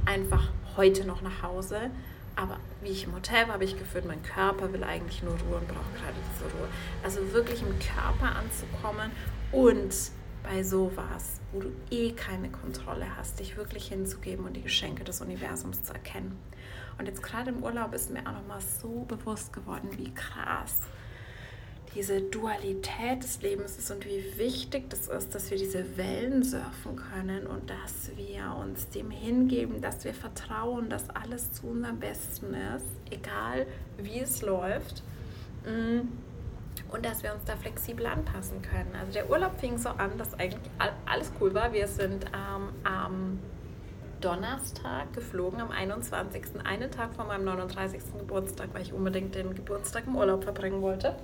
einfach 0.06 0.50
heute 0.78 1.06
noch 1.06 1.22
nach 1.22 1.44
Hause. 1.44 1.92
Aber 2.36 2.58
wie 2.82 2.90
ich 2.90 3.04
im 3.04 3.14
Hotel 3.14 3.48
war, 3.48 3.56
habe 3.56 3.64
ich 3.64 3.78
gefühlt, 3.78 4.06
mein 4.06 4.24
Körper 4.24 4.72
will 4.72 4.84
eigentlich 4.84 5.24
nur 5.24 5.34
Ruhe 5.34 5.58
und 5.58 5.68
braucht 5.68 5.96
gerade 5.96 6.16
diese 6.34 6.46
Ruhe. 6.46 6.68
Also 7.04 7.34
wirklich 7.34 7.62
im 7.62 7.78
Körper 7.80 8.36
anzukommen 8.36 9.12
und 9.52 9.94
bei 10.44 10.64
sowas, 10.64 11.42
wo 11.52 11.60
du 11.60 11.72
eh 11.92 12.12
keine 12.12 12.50
Kontrolle 12.50 13.06
hast, 13.18 13.40
dich 13.40 13.58
wirklich 13.58 13.88
hinzugeben 13.88 14.46
und 14.46 14.54
die 14.54 14.64
Geschenke 14.64 15.04
des 15.04 15.22
Universums 15.22 15.84
zu 15.84 15.94
erkennen. 15.94 16.38
Und 16.98 17.08
jetzt 17.08 17.22
gerade 17.22 17.50
im 17.52 17.64
Urlaub 17.64 17.94
ist 17.94 18.10
mir 18.10 18.22
auch 18.22 18.34
nochmal 18.34 18.62
so 18.62 19.06
bewusst 19.08 19.54
geworden, 19.54 19.90
wie 19.98 20.14
krass 20.14 20.80
diese 21.96 22.22
Dualität 22.22 23.24
des 23.24 23.42
Lebens 23.42 23.78
ist 23.78 23.90
und 23.90 24.06
wie 24.06 24.38
wichtig 24.38 24.90
das 24.90 25.08
ist, 25.08 25.34
dass 25.34 25.50
wir 25.50 25.58
diese 25.58 25.98
Wellen 25.98 26.44
surfen 26.44 26.96
können 26.96 27.48
und 27.48 27.70
dass 27.70 28.12
wir 28.16 28.56
uns 28.62 28.90
dem 28.90 29.10
hingeben, 29.10 29.82
dass 29.82 30.04
wir 30.04 30.14
vertrauen, 30.14 30.90
dass 30.90 31.10
alles 31.10 31.52
zu 31.52 31.68
unserem 31.68 32.00
Besten 32.00 32.54
ist, 32.76 32.86
egal 33.10 33.66
wie 33.98 34.20
es 34.20 34.42
läuft. 34.42 35.04
Mm. 35.66 36.08
Und 36.92 37.06
dass 37.06 37.22
wir 37.22 37.34
uns 37.34 37.44
da 37.46 37.56
flexibel 37.56 38.08
anpassen 38.08 38.64
können. 38.64 38.96
Also 39.00 39.12
der 39.12 39.30
Urlaub 39.30 39.60
fing 39.60 39.78
so 39.78 39.90
an, 39.90 40.18
dass 40.18 40.34
eigentlich 40.34 40.60
alles 41.06 41.32
cool 41.40 41.54
war. 41.54 41.72
Wir 41.72 41.88
sind 41.88 42.26
ähm, 42.26 42.70
am 42.84 43.40
Donnerstag 44.22 45.14
geflogen, 45.14 45.62
am 45.62 45.70
21. 45.70 46.66
einen 46.66 46.90
Tag 46.90 47.14
vor 47.14 47.26
meinem 47.26 47.46
39. 47.46 48.02
Geburtstag, 48.18 48.70
weil 48.74 48.82
ich 48.82 48.94
unbedingt 48.94 49.36
den 49.36 49.54
Geburtstag 49.54 50.08
im 50.08 50.16
Urlaub 50.16 50.44
verbringen 50.44 50.82
wollte 50.82 51.16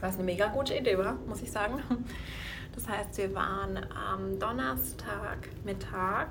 was 0.00 0.14
eine 0.14 0.24
mega 0.24 0.46
gute 0.46 0.74
Idee 0.74 0.98
war, 0.98 1.14
muss 1.26 1.42
ich 1.42 1.50
sagen. 1.50 1.82
Das 2.74 2.88
heißt, 2.88 3.18
wir 3.18 3.34
waren 3.34 3.76
am 3.92 4.38
Donnerstag 4.38 5.48
Mittag 5.64 6.28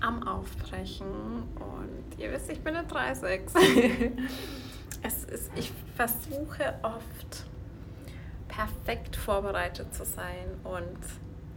am 0.00 0.26
Aufbrechen 0.26 1.06
und 1.06 2.18
ihr 2.18 2.32
wisst, 2.32 2.50
ich 2.50 2.60
bin 2.60 2.74
eine 2.76 2.86
3,6. 2.86 4.12
es 5.02 5.24
ist, 5.24 5.50
ich 5.54 5.72
versuche 5.96 6.74
oft 6.82 7.46
perfekt 8.48 9.16
vorbereitet 9.16 9.94
zu 9.94 10.04
sein 10.04 10.46
und 10.64 10.98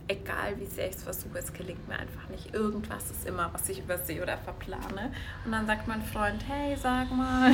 egal 0.08 0.60
wie 0.60 0.66
sehr 0.66 0.90
ich 0.90 0.96
es 0.96 1.04
versuche, 1.04 1.38
es 1.40 1.52
gelingt 1.54 1.88
mir 1.88 2.00
einfach 2.00 2.30
nicht. 2.30 2.54
Irgendwas 2.54 3.12
ist 3.12 3.28
immer, 3.28 3.50
was 3.54 3.68
ich 3.70 3.80
übersehe 3.80 4.22
oder 4.22 4.38
verplane. 4.38 5.12
Und 5.46 5.52
dann 5.52 5.68
sagt 5.68 5.88
mein 5.88 6.02
Freund, 6.02 6.44
hey, 6.48 6.76
sag 6.82 7.12
mal, 7.12 7.52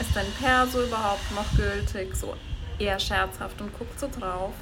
ist 0.00 0.14
dein 0.14 0.30
Perso 0.40 0.82
überhaupt 0.82 1.30
noch 1.34 1.56
gültig? 1.56 2.14
So 2.16 2.34
eher 2.78 2.98
scherzhaft 2.98 3.60
und 3.60 3.76
guckt 3.78 3.98
so 3.98 4.08
drauf. 4.08 4.52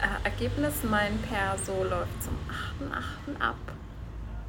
Äh, 0.00 0.24
Ergebnis, 0.24 0.82
mein 0.84 1.18
Perso 1.22 1.84
läuft 1.84 2.22
zum 2.22 2.36
8.8. 2.80 3.40
ab. 3.40 3.56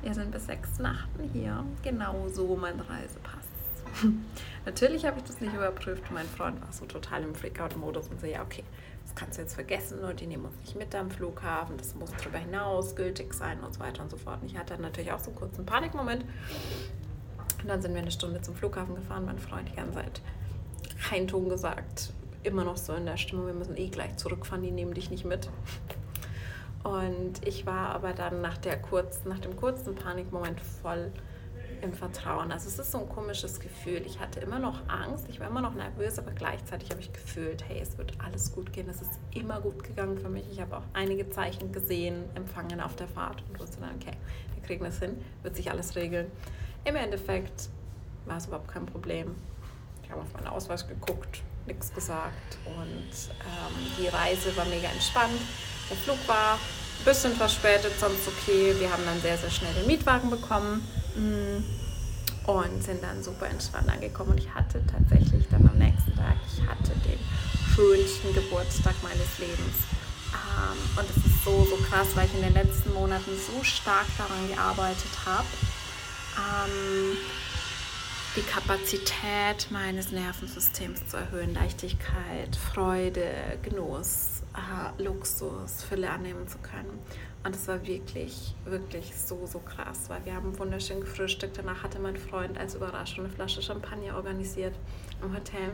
Wir 0.01 0.13
sind 0.13 0.31
bis 0.31 0.47
6.8. 0.47 0.93
hier. 1.33 1.65
Genau 1.83 2.27
so 2.29 2.55
mein 2.55 2.79
Reisepass. 2.79 3.45
Natürlich 4.65 5.05
habe 5.05 5.17
ich 5.17 5.23
das 5.25 5.41
nicht 5.41 5.53
überprüft. 5.53 6.03
Mein 6.11 6.27
Freund 6.27 6.61
war 6.61 6.71
so 6.71 6.85
total 6.85 7.23
im 7.23 7.35
Freakout-Modus 7.35 8.07
und 8.09 8.21
so, 8.21 8.27
ja, 8.27 8.41
okay, 8.43 8.63
das 9.03 9.15
kannst 9.15 9.37
du 9.37 9.41
jetzt 9.41 9.55
vergessen, 9.55 10.01
Leute, 10.01 10.17
die 10.17 10.27
nehmen 10.27 10.45
uns 10.45 10.57
nicht 10.59 10.75
mit 10.75 10.93
am 10.93 11.09
Flughafen, 11.09 11.77
das 11.77 11.95
muss 11.95 12.11
darüber 12.11 12.37
hinaus 12.37 12.95
gültig 12.95 13.33
sein 13.33 13.59
und 13.61 13.73
so 13.73 13.79
weiter 13.79 14.03
und 14.03 14.11
so 14.11 14.17
fort. 14.17 14.41
Und 14.41 14.51
ich 14.51 14.57
hatte 14.57 14.79
natürlich 14.79 15.11
auch 15.11 15.19
so 15.19 15.31
einen 15.31 15.39
kurzen 15.39 15.65
Panikmoment 15.65 16.23
und 17.69 17.75
dann 17.75 17.81
sind 17.83 17.93
wir 17.93 18.01
eine 18.01 18.09
Stunde 18.09 18.41
zum 18.41 18.55
Flughafen 18.55 18.95
gefahren. 18.95 19.25
Mein 19.25 19.37
Freund 19.37 19.69
die 19.69 19.75
ganze 19.75 19.93
Zeit 19.93 20.21
kein 21.07 21.27
Ton 21.27 21.49
gesagt. 21.49 22.11
Immer 22.41 22.63
noch 22.63 22.77
so 22.77 22.93
in 22.93 23.05
der 23.05 23.17
Stimmung, 23.17 23.45
wir 23.45 23.53
müssen 23.53 23.77
eh 23.77 23.89
gleich 23.89 24.17
zurückfahren, 24.17 24.63
die 24.63 24.71
nehmen 24.71 24.95
dich 24.95 25.11
nicht 25.11 25.23
mit. 25.23 25.49
Und 26.83 27.45
ich 27.45 27.67
war 27.67 27.89
aber 27.89 28.13
dann 28.13 28.41
nach, 28.41 28.57
der 28.57 28.81
kurz, 28.81 29.23
nach 29.25 29.37
dem 29.37 29.55
kurzen 29.55 29.93
Panikmoment 29.93 30.59
voll 30.59 31.11
im 31.83 31.93
Vertrauen. 31.93 32.51
Also 32.51 32.69
es 32.69 32.79
ist 32.79 32.91
so 32.91 32.97
ein 32.97 33.09
komisches 33.09 33.59
Gefühl. 33.59 34.01
Ich 34.03 34.19
hatte 34.19 34.39
immer 34.39 34.57
noch 34.57 34.81
Angst, 34.87 35.27
ich 35.29 35.39
war 35.39 35.47
immer 35.47 35.61
noch 35.61 35.75
nervös, 35.75 36.17
aber 36.17 36.31
gleichzeitig 36.31 36.89
habe 36.89 37.01
ich 37.01 37.13
gefühlt, 37.13 37.63
hey, 37.67 37.79
es 37.81 37.99
wird 37.99 38.13
alles 38.17 38.51
gut 38.51 38.73
gehen. 38.73 38.89
Es 38.89 39.01
ist 39.01 39.19
immer 39.35 39.61
gut 39.61 39.83
gegangen 39.83 40.17
für 40.17 40.29
mich. 40.29 40.45
Ich 40.51 40.59
habe 40.59 40.75
auch 40.75 40.83
einige 40.93 41.29
Zeichen 41.29 41.71
gesehen, 41.71 42.23
empfangen 42.33 42.81
auf 42.81 42.95
der 42.95 43.07
Fahrt 43.07 43.43
und 43.47 43.59
wusste 43.59 43.79
dann, 43.79 43.91
okay, 43.95 44.17
wir 44.55 44.63
kriegen 44.63 44.83
das 44.83 44.97
hin, 44.97 45.17
wird 45.43 45.55
sich 45.55 45.69
alles 45.69 45.95
regeln. 45.95 46.31
Im 46.85 46.95
Endeffekt 46.95 47.69
war 48.25 48.37
es 48.37 48.45
überhaupt 48.47 48.69
kein 48.69 48.85
Problem. 48.85 49.35
Ich 50.03 50.09
habe 50.09 50.21
auf 50.21 50.33
meinen 50.33 50.47
Ausweis 50.47 50.87
geguckt, 50.87 51.43
nichts 51.67 51.93
gesagt 51.93 52.57
und 52.65 53.11
ähm, 53.41 53.91
die 53.97 54.07
Reise 54.07 54.55
war 54.57 54.65
mega 54.65 54.87
entspannt. 54.89 55.39
Der 55.89 55.97
Flug 55.97 56.17
war 56.27 56.55
ein 56.55 57.05
bisschen 57.05 57.33
verspätet, 57.35 57.91
sonst 57.99 58.27
okay. 58.27 58.75
Wir 58.79 58.91
haben 58.91 59.03
dann 59.05 59.19
sehr, 59.21 59.37
sehr 59.37 59.49
schnell 59.49 59.73
den 59.73 59.87
Mietwagen 59.87 60.29
bekommen 60.29 60.87
mm, 61.15 62.49
und 62.49 62.83
sind 62.83 63.03
dann 63.03 63.21
super 63.23 63.47
entspannt 63.47 63.89
angekommen. 63.89 64.31
Und 64.31 64.39
ich 64.39 64.53
hatte 64.53 64.81
tatsächlich 64.87 65.47
dann 65.49 65.67
am 65.67 65.77
nächsten 65.77 66.15
Tag, 66.15 66.37
ich 66.51 66.65
hatte 66.65 66.93
den 67.05 67.19
schönsten 67.75 68.33
Geburtstag 68.33 68.95
meines 69.03 69.37
Lebens. 69.37 69.77
Ähm, 70.33 70.99
und 70.99 71.09
es 71.09 71.17
ist 71.17 71.43
so, 71.43 71.65
so 71.65 71.75
krass, 71.89 72.07
weil 72.15 72.25
ich 72.25 72.33
in 72.33 72.41
den 72.41 72.53
letzten 72.53 72.93
Monaten 72.93 73.31
so 73.37 73.63
stark 73.63 74.07
daran 74.17 74.47
gearbeitet 74.47 75.11
habe 75.25 75.45
ähm, 76.37 77.17
die 78.35 78.41
Kapazität 78.41 79.69
meines 79.71 80.11
Nervensystems 80.11 81.07
zu 81.07 81.17
erhöhen, 81.17 81.53
Leichtigkeit, 81.53 82.55
Freude, 82.55 83.57
Genuss, 83.63 84.43
äh, 84.55 85.03
Luxus, 85.03 85.83
Fülle 85.83 86.09
annehmen 86.09 86.47
zu 86.47 86.57
können. 86.59 86.99
Und 87.43 87.55
es 87.55 87.67
war 87.67 87.85
wirklich, 87.87 88.53
wirklich 88.65 89.15
so, 89.15 89.45
so 89.45 89.59
krass, 89.59 90.09
weil 90.09 90.23
wir 90.25 90.35
haben 90.35 90.57
wunderschön 90.59 90.99
gefrühstückt. 91.01 91.57
Danach 91.57 91.83
hatte 91.83 91.99
mein 91.99 92.17
Freund 92.17 92.57
als 92.57 92.75
Überraschung 92.75 93.25
eine 93.25 93.33
Flasche 93.33 93.61
Champagner 93.61 94.15
organisiert 94.15 94.75
im 95.21 95.33
Hotel. 95.33 95.73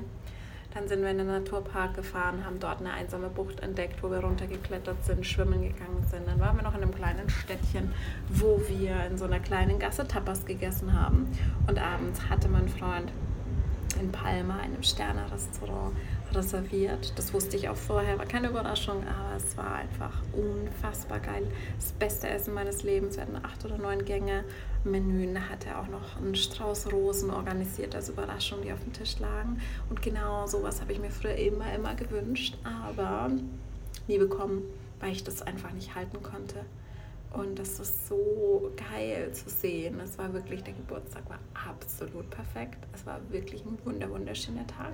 Dann 0.76 0.90
sind 0.90 1.04
wir 1.04 1.10
in 1.10 1.20
den 1.20 1.28
Naturpark 1.28 1.94
gefahren, 1.94 2.46
haben 2.46 2.60
dort 2.60 2.82
eine 2.82 2.92
einsame 2.92 3.30
Bucht 3.30 3.62
entdeckt, 3.62 4.04
wo 4.04 4.12
wir 4.12 4.20
runtergeklettert 4.20 5.06
sind, 5.06 5.26
schwimmen 5.26 5.62
gegangen 5.62 6.06
sind. 6.12 6.28
Dann 6.28 6.38
waren 6.42 6.58
wir 6.58 6.64
noch 6.64 6.76
in 6.76 6.82
einem 6.82 6.94
kleinen 6.94 7.30
Städtchen, 7.30 7.94
wo 8.28 8.62
wir 8.68 9.06
in 9.10 9.18
so 9.18 9.24
einer 9.24 9.40
kleinen 9.40 9.80
Gasse 9.80 10.06
Tapas 10.06 10.46
gegessen 10.46 10.92
haben. 10.92 11.32
Und 11.66 11.80
abends 11.80 12.30
hatte 12.30 12.50
mein 12.50 12.68
Freund 12.68 13.10
in 14.02 14.12
Palma, 14.12 14.58
einem 14.58 14.84
Sterne-Restaurant, 14.84 15.96
reserviert. 16.36 17.14
Das 17.18 17.34
wusste 17.34 17.58
ich 17.58 17.70
auch 17.70 17.76
vorher, 17.76 18.18
war 18.18 18.26
keine 18.26 18.50
Überraschung, 18.50 19.04
aber 19.08 19.36
es 19.38 19.56
war 19.58 19.76
einfach 19.76 20.22
unfassbar 20.34 21.20
geil. 21.20 21.48
Das 21.78 21.92
beste 21.94 22.28
Essen 22.28 22.54
meines 22.54 22.84
Lebens. 22.84 23.16
Wir 23.16 23.24
hatten 23.24 23.38
acht 23.44 23.64
oder 23.66 23.78
neun 23.78 24.06
Gänge 24.06 24.44
Menü. 24.84 25.34
Da 25.34 25.42
hat 25.42 25.66
er 25.66 25.80
auch 25.80 25.88
noch 25.88 26.18
einen 26.18 26.36
Strauß 26.36 26.92
Rosen 26.92 27.32
organisiert 27.32 27.96
als 27.96 28.10
Überraschung, 28.10 28.62
die 28.64 28.72
auf 28.72 28.84
dem 28.84 28.94
Tisch 28.94 29.20
lagen. 29.20 29.62
Und 29.90 30.02
genau 30.02 30.48
sowas 30.48 30.82
habe 30.82 30.94
ich 30.94 31.00
mir 31.00 31.10
früher 31.10 31.36
immer, 31.36 31.74
immer 31.74 31.96
gewünscht, 31.96 32.58
aber 32.64 33.32
nie 34.08 34.18
bekommen, 34.18 34.64
weil 35.00 35.12
ich 35.12 35.24
das 35.24 35.42
einfach 35.42 35.72
nicht 35.72 35.96
halten 35.96 36.22
konnte. 36.22 36.66
Und 37.34 37.60
das 37.60 37.80
ist 37.80 38.08
so 38.08 38.72
geil 38.92 39.30
zu 39.34 39.50
sehen. 39.50 40.00
Es 40.00 40.18
war 40.18 40.34
wirklich, 40.34 40.64
der 40.64 40.74
Geburtstag 40.74 41.30
war 41.30 41.40
absolut 41.70 42.30
perfekt. 42.30 42.78
Es 42.94 43.06
war 43.06 43.20
wirklich 43.30 43.66
ein 43.66 43.78
wunder, 43.84 44.10
wunderschöner 44.10 44.66
Tag. 44.68 44.94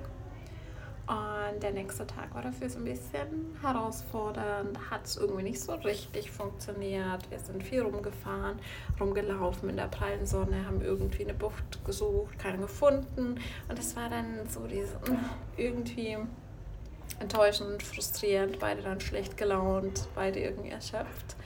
Und 1.12 1.62
der 1.62 1.72
nächste 1.72 2.06
Tag 2.06 2.34
war 2.34 2.40
dafür 2.40 2.70
so 2.70 2.78
ein 2.78 2.84
bisschen 2.84 3.54
herausfordernd, 3.60 4.78
hat 4.90 5.04
es 5.04 5.18
irgendwie 5.18 5.42
nicht 5.42 5.60
so 5.60 5.74
richtig 5.74 6.30
funktioniert. 6.30 7.30
Wir 7.30 7.38
sind 7.38 7.62
viel 7.62 7.82
rumgefahren, 7.82 8.58
rumgelaufen 8.98 9.68
in 9.68 9.76
der 9.76 9.88
prallen 9.88 10.24
Sonne, 10.24 10.64
haben 10.64 10.80
irgendwie 10.80 11.24
eine 11.24 11.34
Bucht 11.34 11.84
gesucht, 11.84 12.38
keine 12.38 12.56
gefunden. 12.56 13.38
Und 13.68 13.78
es 13.78 13.94
war 13.94 14.08
dann 14.08 14.48
so 14.48 14.66
diese, 14.66 14.96
irgendwie 15.58 16.16
enttäuschend, 17.20 17.82
frustrierend, 17.82 18.58
beide 18.58 18.80
dann 18.80 19.00
schlecht 19.00 19.36
gelaunt, 19.36 20.08
beide 20.14 20.40
irgendwie 20.40 20.70
erschöpft. 20.70 21.36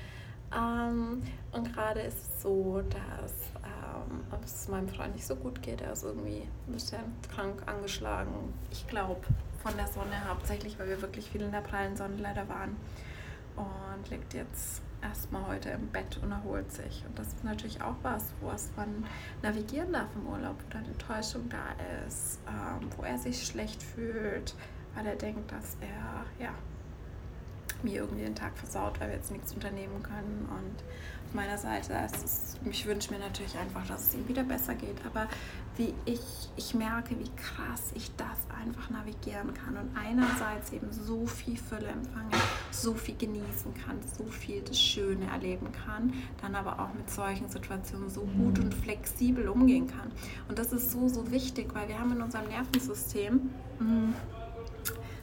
Ähm, 0.57 1.23
und 1.51 1.75
gerade 1.75 2.03
ist 2.03 2.19
es 2.19 2.43
so, 2.43 2.83
dass 2.89 3.33
ähm, 3.65 4.23
es 4.45 4.69
meinem 4.69 4.89
Freund 4.89 5.15
nicht 5.17 5.27
so 5.27 5.35
gut 5.35 5.61
geht. 5.61 5.81
Er 5.81 5.93
ist 5.93 6.05
irgendwie 6.05 6.47
ein 6.69 6.73
bisschen 6.73 7.01
krank, 7.35 7.63
angeschlagen. 7.67 8.55
Ich 8.71 8.87
glaube, 8.87 9.21
von 9.67 9.77
der 9.77 9.89
Sonne 9.89 10.29
hauptsächlich, 10.29 10.79
weil 10.79 10.89
wir 10.89 11.03
wirklich 11.03 11.29
viel 11.29 11.43
in 11.43 11.51
der 11.51 11.61
prallen 11.61 11.97
Sonne 11.97 12.17
leider 12.19 12.49
waren. 12.49 12.77
Und 13.57 14.11
liegt 14.11 14.35
jetzt 14.35 14.83
erstmal 15.03 15.47
heute 15.49 15.71
im 15.71 15.89
Bett 15.89 16.21
und 16.23 16.31
erholt 16.31 16.71
sich. 16.71 17.03
Und 17.07 17.19
das 17.19 17.29
ist 17.29 17.43
natürlich 17.43 17.83
auch 17.83 17.97
was, 18.03 18.33
wo 18.41 18.51
es 18.51 18.71
man 18.77 19.05
navigieren 19.43 19.93
darf 19.93 20.09
im 20.15 20.27
Urlaub, 20.27 20.57
wo 20.59 20.73
dann 20.73 20.85
Enttäuschung 20.85 21.49
da 21.49 21.75
ist, 22.07 22.39
ähm, 22.47 22.89
wo 22.97 23.03
er 23.03 23.19
sich 23.19 23.45
schlecht 23.45 23.83
fühlt, 23.83 24.55
weil 24.95 25.07
er 25.07 25.17
denkt, 25.17 25.51
dass 25.51 25.77
er 25.81 26.45
ja 26.45 26.53
mir 27.83 28.03
irgendwie 28.03 28.23
den 28.23 28.35
Tag 28.35 28.57
versaut, 28.57 29.01
weil 29.01 29.09
wir 29.09 29.17
jetzt 29.17 29.33
nichts 29.33 29.53
unternehmen 29.53 30.03
können. 30.03 30.49
Und 30.51 30.85
meiner 31.37 31.59
Seite 31.59 31.93
ist 32.07 32.47
ich 32.71 32.87
wünsche 32.87 33.13
mir 33.13 33.19
natürlich 33.19 33.57
einfach, 33.57 33.87
dass 33.87 34.09
es 34.09 34.15
ihm 34.15 34.29
wieder 34.29 34.43
besser 34.43 34.75
geht. 34.75 34.97
Aber 35.05 35.29
wie 35.77 35.95
ich, 36.05 36.21
ich 36.57 36.75
merke, 36.75 37.19
wie 37.19 37.31
krass 37.37 37.93
ich 37.95 38.11
das 38.17 38.39
einfach 38.59 38.91
navigieren 38.91 39.53
kann 39.55 39.77
und 39.77 39.97
einerseits 39.97 40.73
eben 40.73 40.91
so 40.91 41.27
viel 41.27 41.57
Fülle 41.57 41.89
empfange, 41.89 42.31
so 42.71 42.95
viel 42.95 43.17
genießen 43.17 43.75
kann, 43.75 43.99
so 44.17 44.25
viel 44.25 44.63
das 44.63 44.81
Schöne 44.81 45.27
erleben 45.27 45.69
kann, 45.73 46.13
dann 46.41 46.55
aber 46.55 46.81
auch 46.81 46.95
mit 46.95 47.11
solchen 47.11 47.49
Situationen 47.49 48.09
so 48.09 48.23
gut 48.23 48.59
und 48.59 48.75
flexibel 48.75 49.49
umgehen 49.49 49.87
kann. 49.87 50.11
Und 50.49 50.59
das 50.59 50.73
ist 50.73 50.91
so, 50.91 51.09
so 51.09 51.31
wichtig, 51.31 51.75
weil 51.75 51.89
wir 51.89 51.99
haben 51.99 52.13
in 52.13 52.23
unserem 52.23 52.49
Nervensystem 52.49 53.51
mh, 53.79 53.85
mm, 53.85 54.15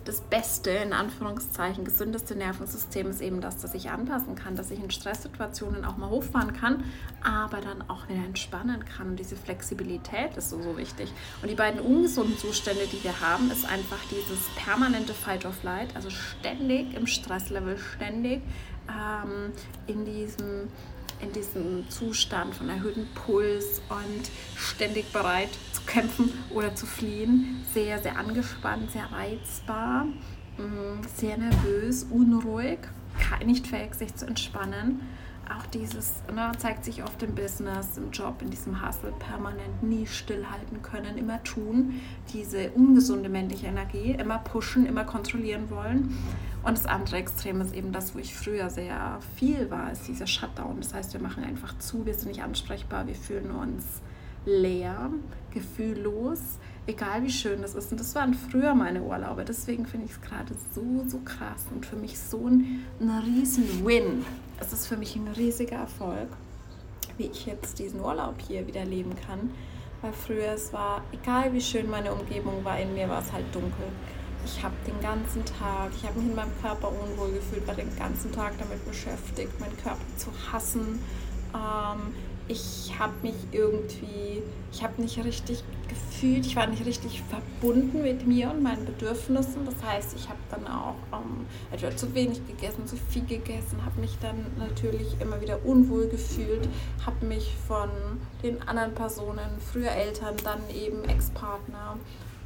das 0.05 0.21
beste, 0.21 0.69
in 0.69 0.93
Anführungszeichen, 0.93 1.85
gesündeste 1.85 2.35
Nervensystem 2.35 3.09
ist 3.09 3.21
eben 3.21 3.41
das, 3.41 3.57
dass 3.57 3.73
ich 3.73 3.89
anpassen 3.89 4.35
kann, 4.35 4.55
dass 4.55 4.71
ich 4.71 4.83
in 4.83 4.91
Stresssituationen 4.91 5.85
auch 5.85 5.97
mal 5.97 6.09
hochfahren 6.09 6.53
kann, 6.53 6.83
aber 7.23 7.61
dann 7.61 7.89
auch 7.89 8.09
wieder 8.09 8.23
entspannen 8.23 8.83
kann. 8.85 9.11
Und 9.11 9.19
diese 9.19 9.35
Flexibilität 9.35 10.35
ist 10.35 10.49
so, 10.49 10.61
so 10.61 10.77
wichtig. 10.77 11.11
Und 11.41 11.49
die 11.49 11.55
beiden 11.55 11.79
ungesunden 11.79 12.37
Zustände, 12.37 12.85
die 12.91 13.03
wir 13.03 13.21
haben, 13.21 13.49
ist 13.51 13.65
einfach 13.65 13.99
dieses 14.11 14.39
permanente 14.55 15.13
Fight 15.13 15.45
or 15.45 15.53
Flight, 15.53 15.95
also 15.95 16.09
ständig 16.09 16.93
im 16.95 17.07
Stresslevel, 17.07 17.77
ständig 17.77 18.41
ähm, 18.89 19.53
in 19.87 20.05
diesem 20.05 20.67
in 21.21 21.31
diesem 21.31 21.89
Zustand 21.89 22.55
von 22.55 22.69
erhöhtem 22.69 23.07
Puls 23.15 23.81
und 23.89 24.29
ständig 24.55 25.11
bereit 25.11 25.49
zu 25.71 25.81
kämpfen 25.83 26.31
oder 26.49 26.75
zu 26.75 26.85
fliehen. 26.85 27.63
Sehr, 27.73 27.99
sehr 27.99 28.17
angespannt, 28.17 28.91
sehr 28.91 29.11
reizbar, 29.11 30.05
mm, 30.57 31.03
sehr 31.15 31.37
nervös, 31.37 32.03
unruhig, 32.03 32.79
nicht 33.45 33.67
fähig, 33.67 33.95
sich 33.95 34.15
zu 34.15 34.25
entspannen 34.25 35.01
auch 35.49 35.65
dieses 35.67 36.23
ne, 36.33 36.51
zeigt 36.57 36.85
sich 36.85 37.03
oft 37.03 37.21
im 37.21 37.35
Business, 37.35 37.97
im 37.97 38.11
Job, 38.11 38.41
in 38.41 38.49
diesem 38.49 38.85
Hustle, 38.85 39.13
permanent 39.19 39.83
nie 39.83 40.07
stillhalten 40.07 40.81
können, 40.81 41.17
immer 41.17 41.43
tun, 41.43 42.01
diese 42.33 42.71
ungesunde 42.71 43.29
männliche 43.29 43.67
Energie, 43.67 44.11
immer 44.11 44.39
pushen, 44.39 44.85
immer 44.85 45.03
kontrollieren 45.03 45.69
wollen. 45.69 46.17
Und 46.63 46.77
das 46.77 46.85
andere 46.85 47.17
Extrem 47.17 47.59
ist 47.59 47.75
eben 47.75 47.91
das, 47.91 48.15
wo 48.15 48.19
ich 48.19 48.33
früher 48.33 48.69
sehr 48.69 49.19
viel 49.35 49.69
war, 49.69 49.91
ist 49.91 50.07
dieser 50.07 50.27
Shutdown. 50.27 50.77
Das 50.79 50.93
heißt, 50.93 51.13
wir 51.13 51.21
machen 51.21 51.43
einfach 51.43 51.77
zu, 51.77 52.05
wir 52.05 52.13
sind 52.13 52.29
nicht 52.29 52.41
ansprechbar, 52.41 53.05
wir 53.05 53.15
fühlen 53.15 53.51
uns 53.51 54.01
leer, 54.45 55.09
gefühllos, 55.51 56.39
egal 56.87 57.23
wie 57.23 57.29
schön 57.29 57.61
das 57.61 57.75
ist. 57.75 57.91
Und 57.91 57.99
das 57.99 58.15
waren 58.15 58.33
früher 58.33 58.75
meine 58.75 59.01
Urlaube. 59.03 59.43
Deswegen 59.43 59.85
finde 59.85 60.05
ich 60.05 60.13
es 60.13 60.21
gerade 60.21 60.53
so, 60.73 61.03
so 61.07 61.19
krass 61.19 61.65
und 61.73 61.85
für 61.85 61.97
mich 61.97 62.17
so 62.17 62.47
ein, 62.47 62.85
ein 62.99 63.09
riesen 63.09 63.85
Win. 63.85 64.25
Es 64.59 64.71
ist 64.71 64.87
für 64.87 64.97
mich 64.97 65.15
ein 65.17 65.27
riesiger 65.27 65.77
Erfolg, 65.77 66.29
wie 67.17 67.25
ich 67.25 67.45
jetzt 67.45 67.79
diesen 67.79 67.99
Urlaub 67.99 68.35
hier 68.39 68.65
wieder 68.67 68.85
leben 68.85 69.13
kann. 69.27 69.51
Weil 70.01 70.13
früher 70.13 70.53
es 70.53 70.71
war, 70.73 71.01
egal 71.11 71.53
wie 71.53 71.61
schön 71.61 71.89
meine 71.89 72.13
Umgebung 72.13 72.63
war, 72.63 72.79
in 72.79 72.93
mir 72.93 73.07
war 73.07 73.21
es 73.21 73.31
halt 73.31 73.45
dunkel. 73.53 73.87
Ich 74.45 74.63
habe 74.63 74.75
den 74.85 74.99
ganzen 75.01 75.43
Tag, 75.45 75.91
ich 75.95 76.07
habe 76.07 76.19
mich 76.19 76.29
in 76.29 76.35
meinem 76.35 76.51
Körper 76.61 76.89
unwohl 76.89 77.31
gefühlt, 77.31 77.65
war 77.67 77.75
den 77.75 77.95
ganzen 77.97 78.31
Tag 78.31 78.53
damit 78.59 78.85
beschäftigt, 78.85 79.59
meinen 79.59 79.77
Körper 79.77 80.01
zu 80.17 80.29
hassen. 80.51 80.99
Ähm, 81.53 82.13
ich 82.47 82.93
habe 82.99 83.13
mich 83.21 83.35
irgendwie, 83.51 84.43
ich 84.71 84.83
habe 84.83 85.01
nicht 85.01 85.23
richtig 85.23 85.63
gefühlt, 85.87 86.45
ich 86.45 86.55
war 86.57 86.67
nicht 86.67 86.85
richtig 86.85 87.21
verbunden 87.29 88.01
mit 88.01 88.27
mir 88.27 88.49
und 88.49 88.61
meinen 88.61 88.85
Bedürfnissen. 88.85 89.65
Das 89.65 89.75
heißt, 89.81 90.15
ich 90.17 90.27
habe 90.27 90.39
dann 90.51 90.67
auch 90.67 90.95
ähm, 91.13 91.45
etwa 91.71 91.95
zu 91.95 92.13
wenig 92.13 92.45
gegessen, 92.45 92.85
zu 92.85 92.97
viel 92.97 93.25
gegessen, 93.25 93.83
habe 93.85 94.01
mich 94.01 94.17
dann 94.21 94.45
natürlich 94.57 95.15
immer 95.21 95.39
wieder 95.39 95.65
unwohl 95.65 96.07
gefühlt, 96.07 96.67
habe 97.05 97.25
mich 97.25 97.55
von 97.67 97.89
den 98.43 98.61
anderen 98.67 98.93
Personen, 98.93 99.49
früher 99.71 99.91
Eltern, 99.91 100.35
dann 100.43 100.59
eben 100.69 101.05
Ex-Partner, 101.05 101.95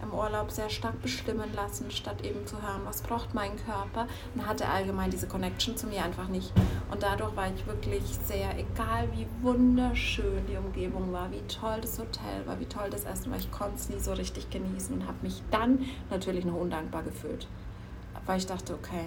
im 0.01 0.13
Urlaub 0.13 0.51
sehr 0.51 0.69
stark 0.69 1.01
bestimmen 1.01 1.53
lassen, 1.55 1.89
statt 1.91 2.23
eben 2.23 2.45
zu 2.45 2.61
hören, 2.61 2.81
was 2.85 3.01
braucht 3.01 3.33
mein 3.33 3.55
Körper. 3.65 4.07
Und 4.35 4.45
hatte 4.45 4.67
allgemein 4.67 5.09
diese 5.09 5.27
Connection 5.27 5.75
zu 5.75 5.87
mir 5.87 6.03
einfach 6.03 6.27
nicht. 6.27 6.51
Und 6.91 7.03
dadurch 7.03 7.35
war 7.35 7.47
ich 7.53 7.65
wirklich 7.65 8.03
sehr, 8.25 8.57
egal 8.57 9.09
wie 9.13 9.27
wunderschön 9.41 10.45
die 10.47 10.57
Umgebung 10.57 11.11
war, 11.11 11.31
wie 11.31 11.41
toll 11.47 11.79
das 11.81 11.97
Hotel 11.99 12.45
war, 12.45 12.59
wie 12.59 12.65
toll 12.65 12.89
das 12.89 13.05
Essen 13.05 13.31
war, 13.31 13.39
ich 13.39 13.51
konnte 13.51 13.75
es 13.75 13.89
nie 13.89 13.99
so 13.99 14.13
richtig 14.13 14.49
genießen 14.49 14.95
und 14.95 15.07
habe 15.07 15.17
mich 15.21 15.41
dann 15.51 15.85
natürlich 16.09 16.45
noch 16.45 16.55
undankbar 16.55 17.03
gefühlt. 17.03 17.47
Weil 18.25 18.37
ich 18.39 18.45
dachte, 18.45 18.73
okay, 18.73 19.05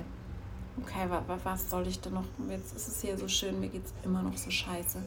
okay, 0.82 1.08
was 1.44 1.70
soll 1.70 1.86
ich 1.86 2.00
denn 2.00 2.14
noch? 2.14 2.24
Jetzt 2.48 2.74
ist 2.74 2.88
es 2.88 3.00
hier 3.00 3.18
so 3.18 3.28
schön, 3.28 3.60
mir 3.60 3.68
geht 3.68 3.84
es 3.84 3.92
immer 4.02 4.22
noch 4.22 4.36
so 4.36 4.50
scheiße. 4.50 4.98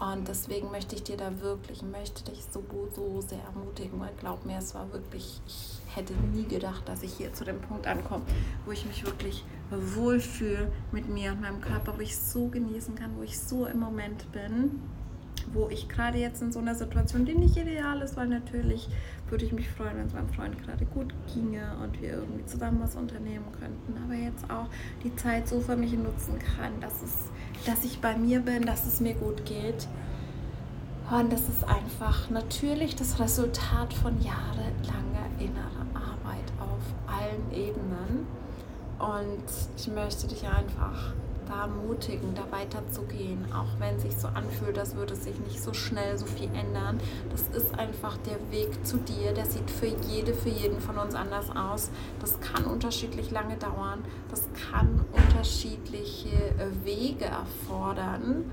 Und 0.00 0.26
deswegen 0.28 0.70
möchte 0.70 0.96
ich 0.96 1.02
dir 1.02 1.18
da 1.18 1.40
wirklich, 1.42 1.82
möchte 1.82 2.24
dich 2.24 2.42
so, 2.50 2.64
so 2.90 3.20
sehr 3.20 3.42
ermutigen, 3.44 4.00
weil 4.00 4.12
glaub 4.18 4.46
mir, 4.46 4.56
es 4.56 4.74
war 4.74 4.90
wirklich, 4.94 5.42
ich 5.46 5.78
hätte 5.94 6.14
nie 6.32 6.46
gedacht, 6.46 6.88
dass 6.88 7.02
ich 7.02 7.12
hier 7.12 7.34
zu 7.34 7.44
dem 7.44 7.60
Punkt 7.60 7.86
ankomme, 7.86 8.24
wo 8.64 8.72
ich 8.72 8.86
mich 8.86 9.04
wirklich 9.04 9.44
wohlfühle 9.70 10.72
mit 10.90 11.06
mir 11.10 11.32
und 11.32 11.42
meinem 11.42 11.60
Körper, 11.60 11.98
wo 11.98 12.00
ich 12.00 12.16
so 12.16 12.48
genießen 12.48 12.94
kann, 12.94 13.14
wo 13.18 13.22
ich 13.22 13.38
so 13.38 13.66
im 13.66 13.78
Moment 13.78 14.32
bin 14.32 14.80
wo 15.52 15.68
ich 15.68 15.88
gerade 15.88 16.18
jetzt 16.18 16.42
in 16.42 16.52
so 16.52 16.58
einer 16.58 16.74
Situation, 16.74 17.24
die 17.24 17.34
nicht 17.34 17.56
ideal 17.56 18.00
ist, 18.02 18.16
weil 18.16 18.28
natürlich 18.28 18.88
würde 19.28 19.44
ich 19.44 19.52
mich 19.52 19.68
freuen, 19.68 19.96
wenn 19.96 20.06
es 20.06 20.12
meinem 20.12 20.28
Freund 20.28 20.62
gerade 20.62 20.84
gut 20.86 21.14
ginge 21.32 21.76
und 21.82 22.00
wir 22.00 22.14
irgendwie 22.14 22.44
zusammen 22.46 22.80
was 22.82 22.96
unternehmen 22.96 23.46
könnten. 23.58 24.02
Aber 24.04 24.14
jetzt 24.14 24.50
auch 24.50 24.66
die 25.04 25.14
Zeit 25.16 25.48
so 25.48 25.60
für 25.60 25.76
mich 25.76 25.92
nutzen 25.92 26.38
kann, 26.38 26.80
dass, 26.80 27.02
es, 27.02 27.30
dass 27.66 27.84
ich 27.84 28.00
bei 28.00 28.16
mir 28.16 28.40
bin, 28.40 28.62
dass 28.62 28.86
es 28.86 29.00
mir 29.00 29.14
gut 29.14 29.44
geht. 29.44 29.86
Und 31.10 31.32
das 31.32 31.48
ist 31.48 31.64
einfach 31.64 32.30
natürlich 32.30 32.94
das 32.94 33.18
Resultat 33.18 33.92
von 33.92 34.20
jahrelanger 34.22 35.26
innerer 35.38 35.86
Arbeit 35.94 36.52
auf 36.60 36.82
allen 37.06 37.52
Ebenen. 37.52 38.26
Und 38.98 39.44
ich 39.76 39.88
möchte 39.88 40.28
dich 40.28 40.46
einfach 40.46 41.14
da 41.50 41.62
ermutigen, 41.62 42.34
da 42.34 42.50
weiterzugehen, 42.50 43.52
auch 43.52 43.78
wenn 43.78 43.96
es 43.96 44.02
sich 44.02 44.16
so 44.16 44.28
anfühlt, 44.28 44.78
als 44.78 44.94
würde 44.94 45.14
sich 45.16 45.38
nicht 45.40 45.62
so 45.62 45.72
schnell 45.72 46.16
so 46.16 46.26
viel 46.26 46.48
ändern. 46.54 47.00
Das 47.30 47.42
ist 47.48 47.78
einfach 47.78 48.16
der 48.18 48.38
Weg 48.50 48.86
zu 48.86 48.98
dir, 48.98 49.32
der 49.32 49.46
sieht 49.46 49.70
für 49.70 49.86
jede, 49.86 50.32
für 50.32 50.48
jeden 50.48 50.80
von 50.80 50.96
uns 50.98 51.14
anders 51.14 51.50
aus. 51.50 51.90
Das 52.20 52.38
kann 52.40 52.64
unterschiedlich 52.64 53.30
lange 53.30 53.56
dauern, 53.56 54.04
das 54.30 54.48
kann 54.70 55.04
unterschiedliche 55.12 56.28
äh, 56.30 56.84
Wege 56.84 57.26
erfordern. 57.26 58.44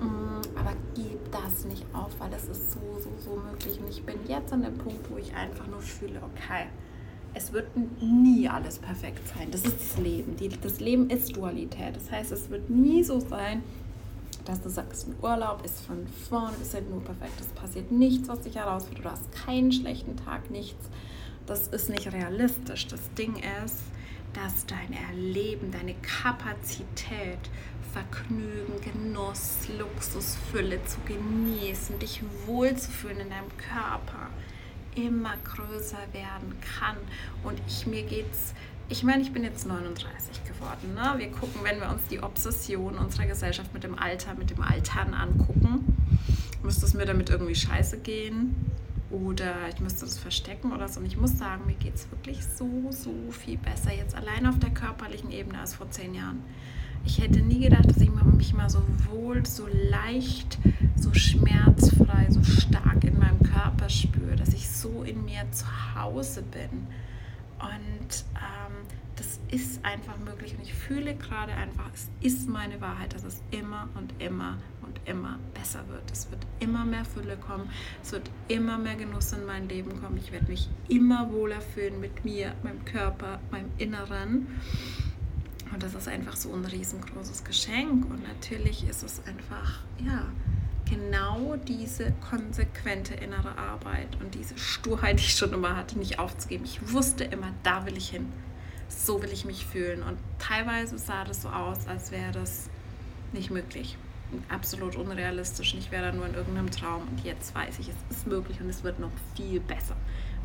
Mm, 0.00 0.58
aber 0.58 0.72
gib 0.94 1.30
das 1.30 1.64
nicht 1.64 1.84
auf, 1.92 2.10
weil 2.18 2.30
das 2.30 2.48
ist 2.48 2.72
so, 2.72 2.80
so, 2.98 3.10
so 3.24 3.40
möglich. 3.50 3.80
Und 3.80 3.88
ich 3.88 4.04
bin 4.04 4.18
jetzt 4.26 4.52
an 4.52 4.62
dem 4.62 4.76
Punkt, 4.76 5.10
wo 5.10 5.16
ich 5.16 5.34
einfach 5.34 5.66
nur 5.68 5.80
fühle, 5.80 6.20
okay, 6.22 6.66
es 7.36 7.52
wird 7.52 7.68
nie 8.00 8.48
alles 8.48 8.78
perfekt 8.78 9.28
sein. 9.28 9.50
Das 9.50 9.60
ist 9.60 9.78
das 9.78 9.98
Leben. 9.98 10.36
Die, 10.36 10.48
das 10.48 10.80
Leben 10.80 11.10
ist 11.10 11.36
Dualität. 11.36 11.94
Das 11.94 12.10
heißt, 12.10 12.32
es 12.32 12.48
wird 12.48 12.70
nie 12.70 13.04
so 13.04 13.20
sein, 13.20 13.62
dass 14.46 14.62
du 14.62 14.70
sagst, 14.70 15.06
ein 15.06 15.16
Urlaub 15.20 15.62
ist 15.62 15.80
von 15.84 16.06
vorne 16.06 16.56
bis 16.58 16.74
hinten 16.74 16.92
nur 16.92 17.04
perfekt. 17.04 17.38
Es 17.38 17.48
passiert 17.48 17.92
nichts, 17.92 18.28
was 18.28 18.40
dich 18.40 18.56
herausfordert. 18.56 19.04
Du 19.04 19.10
hast 19.10 19.32
keinen 19.32 19.70
schlechten 19.70 20.16
Tag, 20.16 20.50
nichts. 20.50 20.88
Das 21.44 21.68
ist 21.68 21.90
nicht 21.90 22.10
realistisch. 22.10 22.86
Das 22.86 23.12
Ding 23.18 23.36
ist, 23.36 23.82
dass 24.32 24.64
dein 24.64 24.94
Erleben, 25.10 25.70
deine 25.70 25.94
Kapazität, 25.96 27.50
Vergnügen, 27.92 28.80
Genuss, 28.82 29.68
Luxus, 29.78 30.38
Fülle 30.50 30.82
zu 30.84 30.98
genießen, 31.06 31.98
dich 31.98 32.22
wohlzufühlen 32.46 33.20
in 33.20 33.30
deinem 33.30 33.56
Körper, 33.58 34.30
immer 34.96 35.34
größer 35.44 35.98
werden 36.12 36.54
kann. 36.78 36.96
Und 37.44 37.60
ich 37.66 37.86
mir 37.86 38.02
geht's, 38.02 38.54
ich 38.88 39.02
meine, 39.02 39.22
ich 39.22 39.32
bin 39.32 39.44
jetzt 39.44 39.66
39 39.66 40.44
geworden. 40.44 40.94
Ne? 40.94 41.14
Wir 41.18 41.30
gucken, 41.30 41.60
wenn 41.62 41.80
wir 41.80 41.90
uns 41.90 42.06
die 42.06 42.20
Obsession 42.20 42.96
unserer 42.96 43.26
Gesellschaft 43.26 43.72
mit 43.74 43.84
dem 43.84 43.98
Alter, 43.98 44.34
mit 44.34 44.50
dem 44.50 44.62
Altern 44.62 45.14
angucken, 45.14 45.96
müsste 46.62 46.86
es 46.86 46.94
mir 46.94 47.06
damit 47.06 47.30
irgendwie 47.30 47.54
scheiße 47.54 47.98
gehen 47.98 48.54
oder 49.10 49.54
ich 49.72 49.80
müsste 49.80 50.04
das 50.04 50.18
verstecken 50.18 50.72
oder 50.72 50.88
so. 50.88 51.00
Und 51.00 51.06
ich 51.06 51.16
muss 51.16 51.38
sagen, 51.38 51.66
mir 51.66 51.74
geht 51.74 51.94
es 51.94 52.10
wirklich 52.10 52.44
so, 52.44 52.90
so 52.90 53.12
viel 53.30 53.58
besser 53.58 53.92
jetzt 53.92 54.14
allein 54.14 54.46
auf 54.46 54.58
der 54.58 54.70
körperlichen 54.70 55.30
Ebene 55.30 55.60
als 55.60 55.74
vor 55.74 55.90
zehn 55.90 56.14
Jahren. 56.14 56.42
Ich 57.04 57.20
hätte 57.20 57.40
nie 57.40 57.60
gedacht, 57.60 57.88
dass 57.88 57.98
ich 57.98 58.10
mich 58.10 58.54
mal 58.54 58.68
so 58.68 58.82
wohl, 59.10 59.44
so 59.46 59.66
leicht, 59.90 60.58
so 60.96 61.12
schmerzfrei, 61.14 62.26
so 62.30 62.42
stark 62.42 63.04
in 63.04 63.18
meinem 63.18 63.42
Körper 63.42 63.88
spüre, 63.88 64.36
dass 64.36 64.52
ich 64.52 64.68
so 64.68 65.02
in 65.02 65.24
mir 65.24 65.50
zu 65.52 65.66
Hause 65.94 66.42
bin. 66.42 66.86
Und 67.58 68.24
ähm, 68.34 68.86
das 69.16 69.40
ist 69.50 69.84
einfach 69.84 70.18
möglich 70.18 70.54
und 70.56 70.62
ich 70.62 70.74
fühle 70.74 71.14
gerade 71.14 71.52
einfach, 71.52 71.90
es 71.94 72.10
ist 72.20 72.48
meine 72.48 72.80
Wahrheit, 72.80 73.14
dass 73.14 73.24
es 73.24 73.42
immer 73.50 73.88
und 73.94 74.12
immer 74.22 74.58
und 74.82 75.00
immer 75.06 75.38
besser 75.54 75.88
wird. 75.88 76.10
Es 76.12 76.30
wird 76.30 76.46
immer 76.60 76.84
mehr 76.84 77.04
Fülle 77.04 77.36
kommen, 77.36 77.70
es 78.02 78.12
wird 78.12 78.30
immer 78.48 78.76
mehr 78.76 78.96
Genuss 78.96 79.32
in 79.32 79.46
mein 79.46 79.68
Leben 79.68 80.00
kommen. 80.02 80.18
Ich 80.18 80.32
werde 80.32 80.48
mich 80.48 80.68
immer 80.88 81.32
wohler 81.32 81.60
fühlen 81.60 81.98
mit 82.00 82.24
mir, 82.24 82.54
meinem 82.62 82.84
Körper, 82.84 83.40
meinem 83.50 83.70
Inneren. 83.78 84.48
Und 85.76 85.82
das 85.82 85.94
ist 85.94 86.08
einfach 86.08 86.36
so 86.36 86.54
ein 86.54 86.64
riesengroßes 86.64 87.44
Geschenk. 87.44 88.06
Und 88.06 88.26
natürlich 88.26 88.88
ist 88.88 89.02
es 89.02 89.20
einfach, 89.26 89.80
ja, 90.02 90.24
genau 90.88 91.56
diese 91.56 92.14
konsequente 92.30 93.12
innere 93.12 93.58
Arbeit 93.58 94.08
und 94.22 94.34
diese 94.34 94.56
Sturheit, 94.56 95.18
die 95.18 95.24
ich 95.24 95.36
schon 95.36 95.52
immer 95.52 95.76
hatte, 95.76 95.98
nicht 95.98 96.18
aufzugeben. 96.18 96.64
Ich 96.64 96.94
wusste 96.94 97.24
immer, 97.24 97.52
da 97.62 97.84
will 97.84 97.98
ich 97.98 98.08
hin. 98.08 98.32
So 98.88 99.22
will 99.22 99.30
ich 99.30 99.44
mich 99.44 99.66
fühlen. 99.66 100.02
Und 100.02 100.16
teilweise 100.38 100.96
sah 100.96 101.24
das 101.24 101.42
so 101.42 101.50
aus, 101.50 101.86
als 101.86 102.10
wäre 102.10 102.32
das 102.32 102.70
nicht 103.34 103.50
möglich. 103.50 103.98
Absolut 104.48 104.96
unrealistisch. 104.96 105.74
Ich 105.74 105.90
wäre 105.90 106.06
da 106.06 106.12
nur 106.12 106.24
in 106.24 106.32
irgendeinem 106.32 106.70
Traum. 106.70 107.02
Und 107.02 107.22
jetzt 107.22 107.54
weiß 107.54 107.80
ich, 107.80 107.90
es 107.90 108.16
ist 108.16 108.26
möglich 108.26 108.62
und 108.62 108.70
es 108.70 108.82
wird 108.82 108.98
noch 108.98 109.12
viel 109.34 109.60
besser 109.60 109.96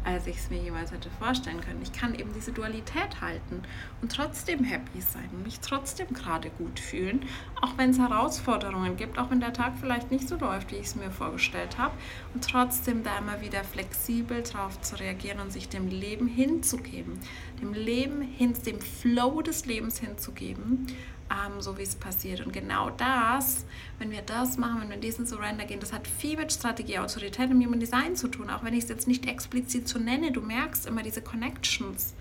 als 0.04 0.28
ich 0.28 0.38
es 0.38 0.50
mir 0.50 0.62
jemals 0.62 0.92
hätte 0.92 1.10
vorstellen 1.20 1.62
können. 1.62 1.82
Ich 1.82 1.92
kann 1.92 2.16
eben 2.16 2.32
diese 2.34 2.52
Dualität 2.52 3.22
halten 3.22 3.62
und 4.02 4.12
trotzdem 4.12 4.64
happy 4.64 5.02
sein 5.02 5.30
und 5.34 5.44
mich 5.44 5.60
trotzdem 5.60 6.08
gerade 6.14 6.50
gut 6.50 6.80
fühlen, 6.80 7.26
auch 7.62 7.78
wenn 7.78 7.92
es 7.92 8.00
Herausforderungen 8.00 8.98
gibt, 8.98 9.18
auch 9.18 9.30
wenn 9.30 9.40
der 9.40 9.54
Tag 9.54 9.74
vielleicht 9.80 10.12
nicht 10.12 10.28
so 10.28 10.36
läuft, 10.36 10.72
wie 10.72 10.78
ich 10.78 10.88
es 10.88 10.96
mir 10.96 11.12
vorgestellt 11.12 11.78
habe 11.78 11.94
und 12.34 12.44
trotzdem 12.44 13.04
da 13.04 13.18
immer 13.18 13.42
wieder 13.42 13.64
flexibel 13.64 14.44
drauf 14.44 14.82
zu 14.82 15.00
reagieren 15.00 15.40
und 15.40 15.52
sich 15.52 15.70
dem 15.70 15.88
Leben 15.88 16.28
hinzugeben, 16.28 17.20
dem 17.62 17.74
Leben 17.74 18.22
hin, 18.22 18.54
dem 18.66 18.80
Flow 18.80 19.42
des 19.42 19.66
Lebens 19.66 20.00
hinzugeben 20.00 20.88
ähm, 21.32 21.62
so 21.62 21.78
wie 21.78 21.84
es 21.84 21.96
passiert. 21.96 22.46
Und 22.46 22.52
genau 22.52 22.90
das, 22.90 23.66
wenn 24.00 24.12
wir 24.12 24.22
das 24.22 24.58
machen, 24.58 24.82
wenn 24.82 24.90
wir 24.90 24.96
in 24.96 25.02
diesen 25.02 25.26
Surrender 25.26 25.66
gehen, 25.66 25.80
das 25.80 25.94
hat 25.94 26.08
viel 26.08 26.38
mit 26.38 26.52
Strategie, 26.52 27.00
Autorität 27.00 27.50
und 27.50 27.64
Human 27.64 27.80
Design 27.80 28.16
zu 28.16 28.28
tun, 28.28 28.50
auch 28.50 28.64
wenn 28.64 28.74
ich 28.74 28.84
es 28.84 28.90
jetzt 28.90 29.08
nicht 29.08 29.28
explizit 29.28 29.88
so 29.88 30.00
nenne. 30.00 30.32
Du 30.32 30.42
merkst 30.42 30.86
immer 30.86 31.04
diese 31.04 31.22
Connections. 31.22 32.14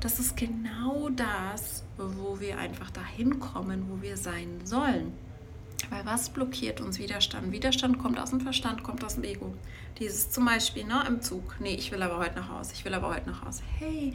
Das 0.00 0.18
ist 0.18 0.36
genau 0.36 1.10
das, 1.10 1.84
wo 1.98 2.40
wir 2.40 2.58
einfach 2.58 2.90
dahin 2.90 3.38
kommen, 3.38 3.86
wo 3.90 4.00
wir 4.00 4.16
sein 4.16 4.60
sollen. 4.64 5.12
Weil 5.90 6.04
was 6.06 6.30
blockiert 6.30 6.80
uns 6.80 6.98
Widerstand? 6.98 7.52
Widerstand 7.52 7.98
kommt 7.98 8.18
aus 8.18 8.30
dem 8.30 8.40
Verstand, 8.40 8.82
kommt 8.82 9.02
aus 9.04 9.14
dem 9.14 9.24
Ego. 9.24 9.54
Dieses 9.98 10.30
zum 10.30 10.44
Beispiel 10.44 10.84
ne, 10.84 11.04
im 11.06 11.20
Zug. 11.20 11.56
Nee, 11.58 11.74
ich 11.74 11.90
will 11.90 12.02
aber 12.02 12.18
heute 12.18 12.36
nach 12.36 12.48
Hause. 12.48 12.72
Ich 12.74 12.84
will 12.84 12.94
aber 12.94 13.14
heute 13.14 13.28
nach 13.28 13.44
Hause. 13.44 13.62
Hey, 13.78 14.14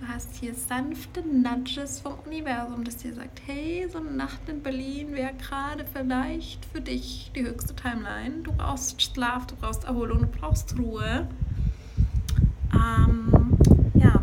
Du 0.00 0.08
hast 0.08 0.34
hier 0.36 0.54
sanfte 0.54 1.22
Nudges 1.22 2.00
vom 2.00 2.14
Universum, 2.26 2.84
das 2.84 2.96
dir 2.96 3.14
sagt, 3.14 3.40
hey, 3.46 3.86
so 3.90 3.98
eine 3.98 4.10
Nacht 4.10 4.40
in 4.48 4.62
Berlin 4.62 5.12
wäre 5.12 5.32
gerade 5.34 5.84
vielleicht 5.92 6.64
für 6.64 6.80
dich 6.80 7.30
die 7.34 7.44
höchste 7.44 7.76
Timeline. 7.76 8.42
Du 8.42 8.52
brauchst 8.52 9.00
Schlaf, 9.00 9.46
du 9.46 9.54
brauchst 9.56 9.84
Erholung, 9.84 10.20
du 10.20 10.26
brauchst 10.26 10.76
Ruhe. 10.78 11.28
Ähm, 12.72 13.56
ja. 13.94 14.20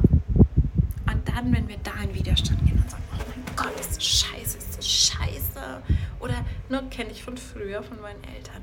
Und 1.11 1.27
dann, 1.29 1.53
wenn 1.53 1.67
wir 1.67 1.77
da 1.83 1.93
in 2.03 2.13
Widerstand 2.13 2.63
gehen 2.65 2.77
und 2.77 2.89
sagen, 2.91 3.03
oh 3.13 3.23
mein 3.29 3.55
Gott, 3.55 3.79
ist 3.79 3.95
das 3.95 4.05
scheiße, 4.05 4.57
ist 4.57 4.77
das 4.77 4.87
scheiße. 4.87 5.81
Oder, 6.19 6.45
ne, 6.69 6.83
kenne 6.89 7.11
ich 7.11 7.23
von 7.23 7.37
früher, 7.37 7.81
von 7.81 7.99
meinen 8.01 8.23
Eltern 8.23 8.61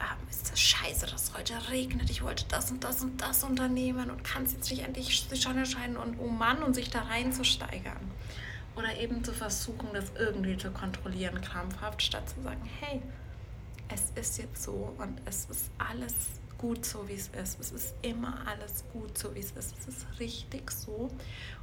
ähm, 0.00 0.28
ist 0.30 0.50
das 0.50 0.60
scheiße, 0.60 1.06
dass 1.06 1.24
es 1.24 1.34
heute 1.34 1.54
regnet, 1.70 2.10
ich 2.10 2.22
wollte 2.22 2.44
das 2.48 2.70
und 2.70 2.84
das 2.84 3.02
und 3.02 3.20
das 3.20 3.44
unternehmen 3.44 4.10
und 4.10 4.24
kann 4.24 4.44
es 4.44 4.52
jetzt 4.52 4.70
nicht 4.70 4.82
endlich 4.82 5.28
die 5.28 5.36
Sonne 5.36 5.66
scheinen 5.66 5.96
und 5.96 6.18
oh 6.18 6.28
Mann 6.28 6.62
und 6.62 6.74
sich 6.74 6.90
da 6.90 7.02
reinzusteigern. 7.02 8.10
Oder 8.76 8.96
eben 8.98 9.24
zu 9.24 9.32
versuchen, 9.32 9.88
das 9.94 10.12
irgendwie 10.18 10.56
zu 10.56 10.70
kontrollieren, 10.70 11.40
krampfhaft, 11.40 12.02
statt 12.02 12.28
zu 12.28 12.42
sagen, 12.42 12.68
hey, 12.80 13.00
es 13.88 14.10
ist 14.20 14.38
jetzt 14.38 14.62
so 14.62 14.94
und 14.98 15.20
es 15.24 15.46
ist 15.46 15.70
alles 15.78 16.14
gut 16.58 16.84
so, 16.84 17.08
wie 17.08 17.14
es 17.14 17.28
ist. 17.28 17.60
Es 17.60 17.72
ist 17.72 17.94
immer 18.02 18.46
alles 18.46 18.84
gut 18.92 19.16
so, 19.16 19.34
wie 19.34 19.40
es 19.40 19.52
ist. 19.52 19.78
Es 19.78 19.88
ist 19.88 20.06
richtig 20.18 20.70
so. 20.70 21.10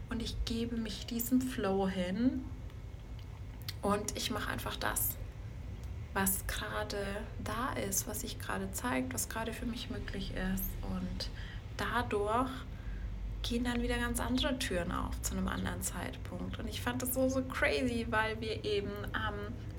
Und 0.09 0.21
ich 0.21 0.35
gebe 0.45 0.77
mich 0.77 1.05
diesem 1.05 1.41
Flow 1.41 1.87
hin 1.87 2.43
und 3.81 4.15
ich 4.17 4.31
mache 4.31 4.49
einfach 4.49 4.75
das 4.75 5.15
was 6.13 6.45
gerade 6.47 7.05
da 7.43 7.73
ist, 7.87 8.07
was 8.07 8.21
sich 8.21 8.39
gerade 8.39 8.71
zeigt, 8.71 9.13
was 9.13 9.29
gerade 9.29 9.53
für 9.53 9.65
mich 9.65 9.89
möglich 9.89 10.31
ist. 10.53 10.69
Und 10.83 11.29
dadurch 11.77 12.49
gehen 13.41 13.63
dann 13.63 13.81
wieder 13.81 13.97
ganz 13.97 14.19
andere 14.19 14.57
Türen 14.59 14.91
auf 14.91 15.21
zu 15.21 15.35
einem 15.35 15.47
anderen 15.47 15.81
Zeitpunkt. 15.81 16.59
Und 16.59 16.67
ich 16.67 16.81
fand 16.81 17.01
das 17.01 17.13
so, 17.13 17.29
so 17.29 17.41
crazy, 17.43 18.07
weil 18.09 18.39
wir 18.39 18.63
eben 18.63 18.91
am 19.11 19.33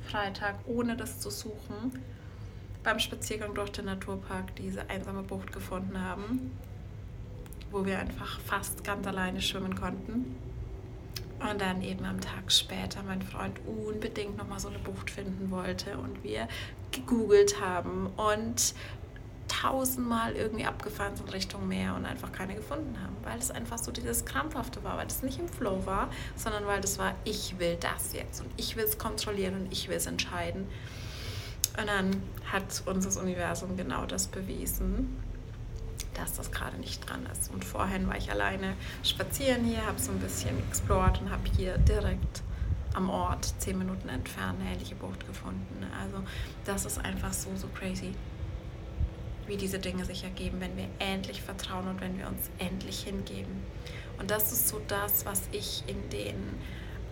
Freitag, 0.08 0.56
ohne 0.66 0.96
das 0.96 1.20
zu 1.20 1.30
suchen, 1.30 2.02
beim 2.82 2.98
Spaziergang 2.98 3.54
durch 3.54 3.70
den 3.70 3.86
Naturpark 3.86 4.54
diese 4.56 4.90
einsame 4.90 5.22
Bucht 5.22 5.52
gefunden 5.52 5.98
haben, 5.98 6.50
wo 7.70 7.86
wir 7.86 7.98
einfach 7.98 8.40
fast 8.40 8.84
ganz 8.84 9.06
alleine 9.06 9.40
schwimmen 9.40 9.74
konnten. 9.74 10.36
Und 11.50 11.60
dann 11.60 11.82
eben 11.82 12.04
am 12.06 12.20
Tag 12.20 12.50
später 12.50 13.02
mein 13.02 13.20
Freund 13.20 13.60
unbedingt 13.66 14.38
nochmal 14.38 14.58
so 14.58 14.68
eine 14.68 14.78
Bucht 14.78 15.10
finden 15.10 15.50
wollte 15.50 15.98
und 15.98 16.24
wir 16.24 16.48
gegoogelt 16.90 17.60
haben 17.60 18.06
und 18.16 18.74
tausendmal 19.48 20.34
irgendwie 20.34 20.64
abgefahren 20.64 21.16
sind 21.16 21.32
Richtung 21.34 21.68
Meer 21.68 21.94
und 21.96 22.06
einfach 22.06 22.32
keine 22.32 22.54
gefunden 22.54 22.96
haben, 23.02 23.14
weil 23.22 23.38
es 23.38 23.50
einfach 23.50 23.76
so 23.76 23.92
dieses 23.92 24.24
Krampfhafte 24.24 24.82
war, 24.84 24.96
weil 24.96 25.06
es 25.06 25.22
nicht 25.22 25.38
im 25.38 25.48
Flow 25.48 25.84
war, 25.84 26.08
sondern 26.34 26.66
weil 26.66 26.80
das 26.80 26.98
war, 26.98 27.14
ich 27.24 27.58
will 27.58 27.76
das 27.78 28.14
jetzt 28.14 28.40
und 28.40 28.48
ich 28.56 28.76
will 28.76 28.84
es 28.84 28.96
kontrollieren 28.96 29.54
und 29.54 29.72
ich 29.72 29.88
will 29.88 29.96
es 29.96 30.06
entscheiden. 30.06 30.66
Und 31.78 31.86
dann 31.88 32.22
hat 32.50 32.82
uns 32.86 33.04
das 33.04 33.16
Universum 33.18 33.76
genau 33.76 34.06
das 34.06 34.28
bewiesen 34.28 35.16
dass 36.14 36.34
das 36.34 36.50
gerade 36.50 36.76
nicht 36.78 37.08
dran 37.08 37.26
ist. 37.32 37.52
Und 37.52 37.64
vorhin 37.64 38.08
war 38.08 38.16
ich 38.16 38.30
alleine 38.30 38.74
spazieren 39.02 39.64
hier, 39.64 39.84
habe 39.86 39.98
so 39.98 40.12
ein 40.12 40.20
bisschen 40.20 40.58
explored 40.68 41.20
und 41.20 41.30
habe 41.30 41.42
hier 41.56 41.78
direkt 41.78 42.42
am 42.94 43.10
Ort, 43.10 43.54
zehn 43.58 43.76
Minuten 43.78 44.08
entfernt, 44.08 44.60
eine 44.60 44.70
ähnliche 44.70 44.94
Bucht 44.94 45.26
gefunden. 45.26 45.84
Also 46.00 46.22
das 46.64 46.84
ist 46.84 47.04
einfach 47.04 47.32
so, 47.32 47.50
so 47.56 47.66
crazy, 47.68 48.14
wie 49.46 49.56
diese 49.56 49.78
Dinge 49.78 50.04
sich 50.04 50.24
ergeben, 50.24 50.60
wenn 50.60 50.76
wir 50.76 50.88
endlich 51.00 51.42
vertrauen 51.42 51.88
und 51.88 52.00
wenn 52.00 52.16
wir 52.18 52.28
uns 52.28 52.50
endlich 52.58 53.00
hingeben. 53.02 53.62
Und 54.18 54.30
das 54.30 54.52
ist 54.52 54.68
so 54.68 54.80
das, 54.86 55.26
was 55.26 55.42
ich 55.52 55.82
in 55.88 56.08
den 56.10 56.36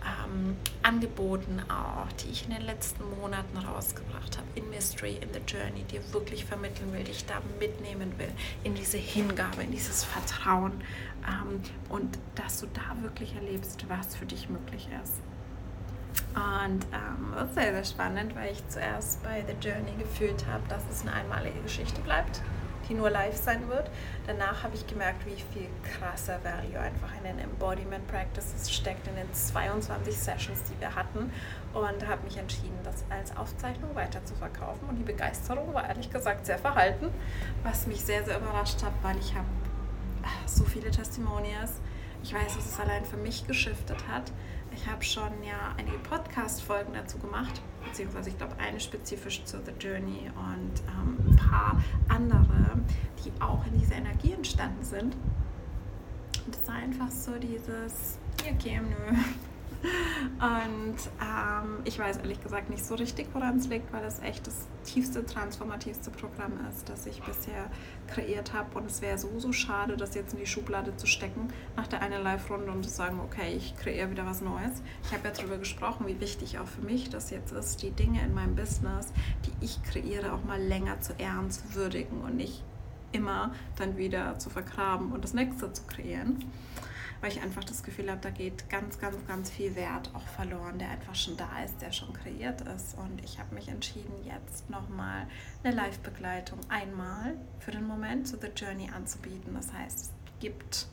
ähm, 0.03 0.55
Angeboten 0.81 1.61
auch, 1.69 2.11
die 2.13 2.31
ich 2.31 2.45
in 2.45 2.51
den 2.51 2.61
letzten 2.61 3.03
Monaten 3.19 3.57
rausgebracht 3.57 4.37
habe, 4.37 4.47
in 4.55 4.69
Mystery, 4.69 5.17
in 5.21 5.29
the 5.33 5.39
Journey, 5.45 5.83
dir 5.83 6.01
wirklich 6.13 6.45
vermitteln 6.45 6.91
will, 6.93 7.03
dich 7.03 7.25
da 7.25 7.41
mitnehmen 7.59 8.17
will, 8.17 8.31
in 8.63 8.75
diese 8.75 8.97
Hingabe, 8.97 9.63
in 9.63 9.71
dieses 9.71 10.03
Vertrauen. 10.03 10.73
Ähm, 11.27 11.61
und 11.89 12.17
dass 12.35 12.59
du 12.59 12.67
da 12.67 13.01
wirklich 13.01 13.35
erlebst, 13.35 13.85
was 13.87 14.15
für 14.15 14.25
dich 14.25 14.49
möglich 14.49 14.89
ist. 15.03 15.21
Und 16.35 16.85
ähm, 16.93 17.33
das 17.35 17.49
ist 17.49 17.55
sehr, 17.55 17.73
sehr 17.73 17.83
spannend, 17.85 18.35
weil 18.35 18.51
ich 18.51 18.67
zuerst 18.67 19.23
bei 19.23 19.43
The 19.47 19.67
Journey 19.67 19.93
gefühlt 19.97 20.45
habe, 20.47 20.63
dass 20.67 20.83
es 20.91 21.01
eine 21.01 21.13
einmalige 21.13 21.59
Geschichte 21.61 22.01
bleibt 22.01 22.41
die 22.87 22.93
nur 22.93 23.09
live 23.09 23.35
sein 23.35 23.67
wird. 23.69 23.89
Danach 24.27 24.63
habe 24.63 24.75
ich 24.75 24.85
gemerkt, 24.87 25.25
wie 25.25 25.41
viel 25.53 25.67
krasser 25.83 26.39
Value 26.43 26.79
einfach 26.79 27.09
in 27.17 27.23
den 27.23 27.39
Embodiment 27.39 28.07
Practices 28.07 28.71
steckt, 28.71 29.07
in 29.07 29.15
den 29.15 29.33
22 29.33 30.17
Sessions, 30.17 30.63
die 30.63 30.79
wir 30.79 30.95
hatten. 30.95 31.31
Und 31.73 32.07
habe 32.07 32.23
mich 32.23 32.37
entschieden, 32.37 32.77
das 32.83 33.03
als 33.09 33.35
Aufzeichnung 33.35 33.95
weiter 33.95 34.23
zu 34.25 34.35
verkaufen. 34.35 34.87
Und 34.89 34.97
die 34.97 35.03
Begeisterung 35.03 35.73
war 35.73 35.87
ehrlich 35.87 36.11
gesagt 36.11 36.45
sehr 36.45 36.59
verhalten, 36.59 37.09
was 37.63 37.87
mich 37.87 38.01
sehr, 38.01 38.23
sehr 38.23 38.37
überrascht 38.37 38.83
hat, 38.83 38.93
weil 39.01 39.17
ich 39.17 39.33
habe 39.33 39.47
so 40.45 40.63
viele 40.63 40.91
Testimonials. 40.91 41.81
Ich 42.23 42.33
weiß, 42.33 42.55
dass 42.55 42.65
es 42.65 42.79
allein 42.79 43.05
für 43.05 43.17
mich 43.17 43.45
geschiftet 43.45 44.07
hat. 44.07 44.31
Ich 44.73 44.87
habe 44.87 45.03
schon 45.03 45.43
ja 45.43 45.75
einige 45.77 45.99
Podcast-Folgen 45.99 46.93
dazu 46.93 47.19
gemacht 47.19 47.61
beziehungsweise 47.93 48.29
ich 48.29 48.37
glaube 48.37 48.55
eine 48.57 48.79
spezifisch 48.79 49.43
zu 49.45 49.61
The 49.63 49.71
Journey 49.79 50.31
und 50.35 50.81
ähm, 50.87 51.17
ein 51.27 51.35
paar 51.35 51.83
andere, 52.09 52.79
die 53.23 53.31
auch 53.39 53.63
in 53.67 53.79
dieser 53.79 53.95
Energie 53.95 54.31
entstanden 54.31 54.83
sind. 54.83 55.15
Und 56.45 56.55
es 56.55 56.67
war 56.67 56.75
einfach 56.75 57.11
so 57.11 57.37
dieses, 57.37 58.17
hier 58.41 58.53
Kim, 58.53 58.89
nö, 58.89 59.17
und 59.83 60.95
ähm, 61.21 61.79
ich 61.83 61.99
weiß 61.99 62.17
ehrlich 62.17 62.41
gesagt 62.41 62.69
nicht 62.69 62.85
so 62.85 62.95
richtig, 62.95 63.27
woran 63.33 63.57
es 63.57 63.67
liegt, 63.67 63.91
weil 63.91 64.01
das 64.01 64.21
echt 64.21 64.47
das 64.47 64.67
tiefste, 64.85 65.25
transformativste 65.25 66.11
Programm 66.11 66.53
ist, 66.69 66.87
das 66.89 67.05
ich 67.05 67.21
bisher 67.21 67.69
kreiert 68.07 68.53
habe. 68.53 68.77
Und 68.77 68.85
es 68.85 69.01
wäre 69.01 69.17
so, 69.17 69.39
so 69.39 69.51
schade, 69.51 69.97
das 69.97 70.15
jetzt 70.15 70.33
in 70.33 70.39
die 70.39 70.45
Schublade 70.45 70.95
zu 70.95 71.07
stecken 71.07 71.49
nach 71.75 71.87
der 71.87 72.01
einen 72.01 72.23
Live-Runde 72.23 72.71
und 72.71 72.83
zu 72.83 72.89
sagen, 72.89 73.19
okay, 73.19 73.53
ich 73.55 73.75
kreiere 73.77 74.11
wieder 74.11 74.25
was 74.25 74.41
Neues. 74.41 74.81
Ich 75.03 75.13
habe 75.13 75.27
ja 75.27 75.33
darüber 75.33 75.57
gesprochen, 75.57 76.07
wie 76.07 76.19
wichtig 76.19 76.59
auch 76.59 76.67
für 76.67 76.81
mich 76.81 77.09
das 77.09 77.29
jetzt 77.29 77.51
ist, 77.51 77.81
die 77.81 77.91
Dinge 77.91 78.21
in 78.21 78.33
meinem 78.33 78.55
Business, 78.55 79.11
die 79.45 79.65
ich 79.65 79.83
kreiere, 79.83 80.33
auch 80.33 80.43
mal 80.43 80.61
länger 80.61 81.01
zu 81.01 81.13
ehren, 81.17 81.51
zu 81.51 81.75
würdigen 81.75 82.21
und 82.21 82.37
nicht 82.37 82.63
immer 83.11 83.53
dann 83.77 83.97
wieder 83.97 84.39
zu 84.39 84.49
vergraben 84.49 85.11
und 85.11 85.23
das 85.23 85.33
nächste 85.33 85.71
zu 85.71 85.83
kreieren. 85.83 86.43
Weil 87.23 87.31
ich 87.31 87.41
einfach 87.41 87.63
das 87.63 87.83
Gefühl 87.83 88.11
habe, 88.11 88.19
da 88.19 88.31
geht 88.31 88.69
ganz, 88.69 88.99
ganz, 88.99 89.15
ganz 89.25 89.49
viel 89.49 89.77
Wert 89.77 90.11
auch 90.13 90.27
verloren, 90.35 90.77
der 90.77 90.89
einfach 90.89 91.15
schon 91.15 91.37
da 91.37 91.63
ist, 91.63 91.81
der 91.81 91.93
schon 91.93 92.11
kreiert 92.11 92.59
ist. 92.75 92.97
Und 92.97 93.23
ich 93.23 93.39
habe 93.39 93.55
mich 93.55 93.69
entschieden, 93.69 94.11
jetzt 94.25 94.69
nochmal 94.69 95.25
eine 95.63 95.73
Live-Begleitung 95.73 96.59
einmal 96.67 97.35
für 97.59 97.71
den 97.71 97.87
Moment 97.87 98.27
zu 98.27 98.37
The 98.37 98.49
Journey 98.53 98.89
anzubieten. 98.93 99.53
Das 99.53 99.71
heißt, 99.71 99.99
es 99.99 100.11
gibt 100.41 100.87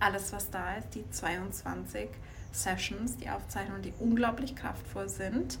alles, 0.00 0.32
was 0.32 0.50
da 0.50 0.74
ist, 0.74 0.92
die 0.96 1.08
22 1.08 2.08
Sessions, 2.50 3.16
die 3.18 3.30
Aufzeichnungen, 3.30 3.82
die 3.82 3.94
unglaublich 4.00 4.56
kraftvoll 4.56 5.08
sind. 5.08 5.60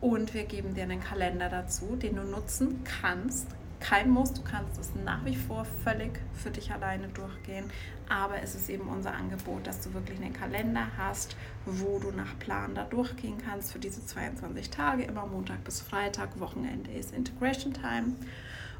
Und 0.00 0.32
wir 0.32 0.44
geben 0.44 0.74
dir 0.74 0.84
einen 0.84 1.02
Kalender 1.02 1.50
dazu, 1.50 1.96
den 1.96 2.16
du 2.16 2.22
nutzen 2.22 2.82
kannst. 2.82 3.48
Kein 3.80 4.10
Muss, 4.10 4.32
du 4.32 4.42
kannst 4.42 4.78
es 4.78 4.92
nach 5.04 5.24
wie 5.24 5.36
vor 5.36 5.64
völlig 5.84 6.20
für 6.32 6.50
dich 6.50 6.72
alleine 6.72 7.08
durchgehen. 7.08 7.70
Aber 8.08 8.40
es 8.42 8.54
ist 8.54 8.68
eben 8.68 8.88
unser 8.88 9.14
Angebot, 9.14 9.66
dass 9.66 9.80
du 9.80 9.92
wirklich 9.92 10.20
einen 10.20 10.32
Kalender 10.32 10.86
hast, 10.96 11.36
wo 11.64 11.98
du 11.98 12.10
nach 12.12 12.38
Plan 12.38 12.74
da 12.74 12.84
durchgehen 12.84 13.38
kannst 13.44 13.72
für 13.72 13.78
diese 13.78 14.04
22 14.04 14.70
Tage, 14.70 15.02
immer 15.04 15.26
Montag 15.26 15.64
bis 15.64 15.80
Freitag, 15.80 16.38
Wochenende 16.38 16.92
ist 16.92 17.12
Integration 17.12 17.72
Time. 17.72 18.14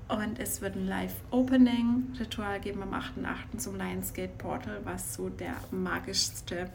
Und 0.09 0.39
es 0.39 0.61
wird 0.61 0.77
ein 0.77 0.87
Live-Opening-Ritual 0.87 2.61
geben 2.61 2.83
am 2.83 2.95
8.8. 2.95 3.59
zum 3.59 3.77
Lionsgate 3.77 4.35
Portal, 4.39 4.81
was 4.85 5.15
so 5.15 5.29
der 5.29 5.57
magischste, 5.73 6.71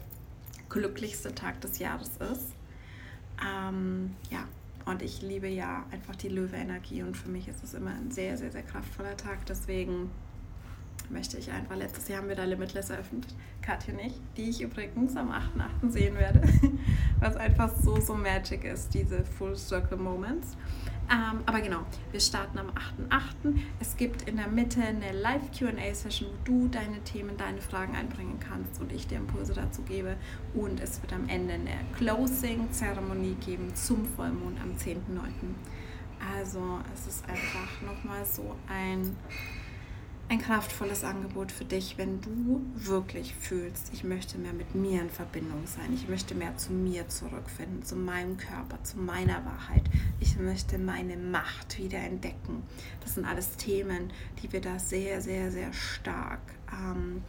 glücklichste 0.68 1.34
Tag 1.34 1.60
des 1.62 1.78
Jahres 1.78 2.10
ist. 2.18 2.52
Ähm, 3.42 4.14
ja, 4.30 4.44
und 4.86 5.02
ich 5.02 5.22
liebe 5.22 5.48
ja 5.48 5.84
einfach 5.90 6.16
die 6.16 6.28
Löwe-Energie 6.28 7.02
und 7.02 7.16
für 7.16 7.28
mich 7.28 7.48
ist 7.48 7.62
es 7.62 7.74
immer 7.74 7.90
ein 7.90 8.10
sehr, 8.10 8.36
sehr, 8.36 8.50
sehr 8.50 8.62
kraftvoller 8.62 9.16
Tag. 9.16 9.46
Deswegen 9.46 10.10
möchte 11.10 11.38
ich 11.38 11.50
einfach, 11.50 11.76
letztes 11.76 12.08
Jahr 12.08 12.20
haben 12.20 12.28
wir 12.28 12.36
da 12.36 12.44
Limitless 12.44 12.90
eröffnet, 12.90 13.26
Katja 13.60 13.94
nicht, 13.94 14.20
die 14.36 14.50
ich 14.50 14.60
übrigens 14.60 15.16
am 15.16 15.30
8.8. 15.30 15.90
sehen 15.90 16.14
werde, 16.16 16.42
was 17.20 17.36
einfach 17.36 17.70
so, 17.74 18.00
so 18.00 18.14
magic 18.14 18.64
ist, 18.64 18.94
diese 18.94 19.24
Full 19.24 19.56
Circle 19.56 19.98
Moments. 19.98 20.56
Ähm, 21.10 21.40
aber 21.46 21.60
genau, 21.60 21.80
wir 22.10 22.20
starten 22.20 22.58
am 22.58 22.68
8.8. 22.68 23.58
Es 23.80 23.96
gibt 23.96 24.28
in 24.28 24.36
der 24.36 24.48
Mitte 24.48 24.80
eine 24.82 25.12
Live-QA-Session, 25.12 26.30
wo 26.30 26.34
du 26.44 26.68
deine 26.68 27.00
Themen, 27.04 27.36
deine 27.36 27.60
Fragen 27.60 27.94
einbringen 27.94 28.38
kannst 28.40 28.80
und 28.80 28.92
ich 28.92 29.06
dir 29.06 29.18
Impulse 29.18 29.52
dazu 29.52 29.82
gebe. 29.82 30.16
Und 30.54 30.80
es 30.80 31.02
wird 31.02 31.12
am 31.12 31.28
Ende 31.28 31.54
eine 31.54 31.70
Closing-Zeremonie 31.98 33.36
geben 33.44 33.74
zum 33.74 34.06
Vollmond 34.06 34.60
am 34.60 34.72
10.9. 34.72 34.96
Also 36.36 36.80
es 36.94 37.06
ist 37.06 37.28
einfach 37.28 37.82
nochmal 37.82 38.24
so 38.24 38.54
ein 38.68 39.16
ein 40.28 40.38
kraftvolles 40.40 41.04
Angebot 41.04 41.52
für 41.52 41.64
dich, 41.64 41.98
wenn 41.98 42.20
du 42.20 42.62
wirklich 42.74 43.34
fühlst, 43.34 43.90
ich 43.92 44.02
möchte 44.02 44.38
mehr 44.38 44.52
mit 44.52 44.74
mir 44.74 45.02
in 45.02 45.10
Verbindung 45.10 45.66
sein, 45.66 45.92
ich 45.94 46.08
möchte 46.08 46.34
mehr 46.34 46.56
zu 46.56 46.72
mir 46.72 47.08
zurückfinden, 47.08 47.82
zu 47.82 47.96
meinem 47.96 48.38
Körper, 48.38 48.82
zu 48.82 48.98
meiner 48.98 49.44
Wahrheit, 49.44 49.84
ich 50.20 50.38
möchte 50.38 50.78
meine 50.78 51.16
Macht 51.16 51.78
wieder 51.78 51.98
entdecken. 51.98 52.62
Das 53.00 53.14
sind 53.14 53.26
alles 53.26 53.56
Themen, 53.56 54.10
die 54.42 54.52
wir 54.52 54.60
da 54.60 54.78
sehr, 54.78 55.20
sehr, 55.20 55.50
sehr 55.50 55.72
stark 55.72 56.40
ähm, 56.72 57.22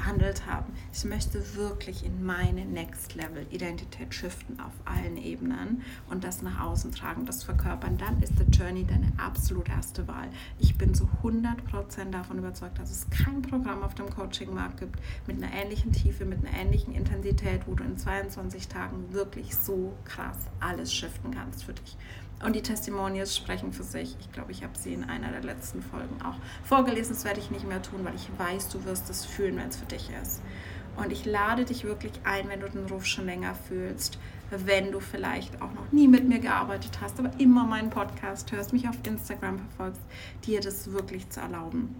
behandelt 0.00 0.46
haben. 0.46 0.72
Ich 0.92 1.04
möchte 1.04 1.56
wirklich 1.56 2.06
in 2.06 2.24
meine 2.24 2.64
Next 2.64 3.14
Level 3.14 3.46
Identität 3.50 4.14
shiften 4.14 4.58
auf 4.58 4.72
allen 4.86 5.18
Ebenen 5.18 5.82
und 6.08 6.24
das 6.24 6.40
nach 6.40 6.60
außen 6.60 6.92
tragen, 6.92 7.26
das 7.26 7.44
verkörpern. 7.44 7.98
Dann 7.98 8.22
ist 8.22 8.32
The 8.38 8.44
Journey 8.44 8.84
deine 8.84 9.12
absolut 9.18 9.68
erste 9.68 10.08
Wahl. 10.08 10.28
Ich 10.58 10.78
bin 10.78 10.94
zu 10.94 11.08
100% 11.22 12.10
davon 12.12 12.38
überzeugt, 12.38 12.78
dass 12.78 12.90
es 12.90 13.10
kein 13.10 13.42
Programm 13.42 13.82
auf 13.82 13.94
dem 13.94 14.08
Coaching-Markt 14.08 14.80
gibt 14.80 14.98
mit 15.26 15.42
einer 15.42 15.52
ähnlichen 15.52 15.92
Tiefe, 15.92 16.24
mit 16.24 16.38
einer 16.38 16.56
ähnlichen 16.56 16.94
Intensität, 16.94 17.66
wo 17.66 17.74
du 17.74 17.84
in 17.84 17.98
22 17.98 18.68
Tagen 18.68 19.12
wirklich 19.12 19.54
so 19.54 19.92
krass 20.06 20.38
alles 20.60 20.94
shiften 20.94 21.32
kannst 21.32 21.64
für 21.64 21.74
dich. 21.74 21.98
Und 22.42 22.56
die 22.56 22.62
Testimonials 22.62 23.36
sprechen 23.36 23.72
für 23.72 23.82
sich. 23.82 24.16
Ich 24.20 24.32
glaube, 24.32 24.52
ich 24.52 24.62
habe 24.62 24.72
sie 24.78 24.94
in 24.94 25.04
einer 25.04 25.30
der 25.30 25.42
letzten 25.42 25.82
Folgen 25.82 26.22
auch 26.22 26.36
vorgelesen. 26.64 27.14
Das 27.14 27.24
werde 27.24 27.38
ich 27.38 27.50
nicht 27.50 27.68
mehr 27.68 27.82
tun, 27.82 28.04
weil 28.04 28.14
ich 28.14 28.28
weiß, 28.38 28.70
du 28.70 28.84
wirst 28.84 29.10
es 29.10 29.26
fühlen, 29.26 29.56
wenn 29.56 29.68
es 29.68 29.76
für 29.76 29.84
dich 29.84 30.08
ist. 30.22 30.40
Und 30.96 31.12
ich 31.12 31.24
lade 31.24 31.64
dich 31.64 31.84
wirklich 31.84 32.12
ein, 32.24 32.48
wenn 32.48 32.60
du 32.60 32.68
den 32.68 32.86
Ruf 32.86 33.04
schon 33.04 33.26
länger 33.26 33.54
fühlst, 33.54 34.18
wenn 34.50 34.90
du 34.90 35.00
vielleicht 35.00 35.62
auch 35.62 35.72
noch 35.72 35.92
nie 35.92 36.08
mit 36.08 36.26
mir 36.26 36.40
gearbeitet 36.40 36.98
hast, 37.00 37.18
aber 37.18 37.30
immer 37.38 37.64
meinen 37.64 37.90
Podcast 37.90 38.50
hörst, 38.52 38.72
mich 38.72 38.88
auf 38.88 38.96
Instagram 39.06 39.58
verfolgst, 39.58 40.02
dir 40.44 40.60
das 40.60 40.92
wirklich 40.92 41.28
zu 41.28 41.40
erlauben. 41.40 41.94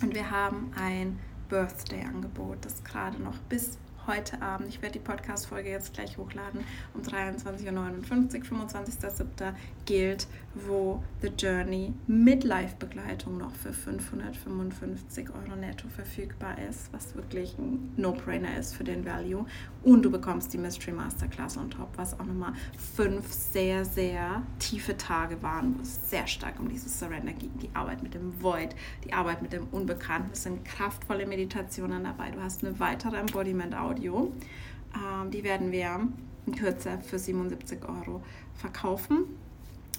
Und 0.00 0.14
wir 0.14 0.30
haben 0.30 0.72
ein 0.76 1.18
Birthday-Angebot, 1.48 2.64
das 2.64 2.82
gerade 2.82 3.20
noch 3.22 3.36
bis 3.48 3.78
heute 4.06 4.42
Abend. 4.42 4.68
Ich 4.68 4.82
werde 4.82 4.94
die 4.94 5.04
Podcast-Folge 5.04 5.70
jetzt 5.70 5.94
gleich 5.94 6.18
hochladen 6.18 6.64
um 6.94 7.02
23.59 7.02 8.50
Uhr, 8.50 8.58
25.07. 8.58 9.52
gilt, 9.86 10.26
wo 10.54 11.02
The 11.20 11.28
Journey 11.28 11.94
mit 12.06 12.44
Live-Begleitung 12.44 13.38
noch 13.38 13.54
für 13.54 13.72
555 13.72 15.28
Euro 15.30 15.56
netto 15.56 15.88
verfügbar 15.88 16.56
ist, 16.68 16.92
was 16.92 17.14
wirklich 17.14 17.56
ein 17.58 17.92
No-Brainer 17.96 18.56
ist 18.58 18.74
für 18.74 18.84
den 18.84 19.04
Value. 19.04 19.46
Und 19.82 20.02
du 20.02 20.10
bekommst 20.10 20.52
die 20.52 20.58
Mystery 20.58 20.92
Masterclass 20.92 21.56
on 21.56 21.70
top, 21.70 21.88
was 21.96 22.18
auch 22.18 22.24
nochmal 22.24 22.52
fünf 22.96 23.32
sehr, 23.32 23.84
sehr 23.84 24.42
tiefe 24.58 24.96
Tage 24.96 25.42
waren, 25.42 25.76
wo 25.78 25.82
es 25.82 26.10
sehr 26.10 26.26
stark 26.26 26.58
um 26.60 26.68
dieses 26.68 26.98
Surrender 26.98 27.32
ging. 27.32 27.50
Die 27.60 27.70
Arbeit 27.74 28.02
mit 28.02 28.14
dem 28.14 28.42
Void, 28.42 28.74
die 29.04 29.12
Arbeit 29.12 29.42
mit 29.42 29.52
dem 29.52 29.68
Unbekannten. 29.70 30.30
Es 30.32 30.42
sind 30.42 30.64
kraftvolle 30.64 31.26
Meditationen 31.26 32.04
dabei. 32.04 32.30
Du 32.30 32.42
hast 32.42 32.64
eine 32.64 32.78
weitere 32.78 33.16
Embodiment-Audio. 33.16 33.91
Ähm, 34.00 35.30
die 35.30 35.44
werden 35.44 35.72
wir 35.72 36.08
in 36.46 36.54
Kürze 36.54 36.98
für 37.00 37.18
77 37.18 37.82
Euro 37.88 38.22
verkaufen 38.54 39.24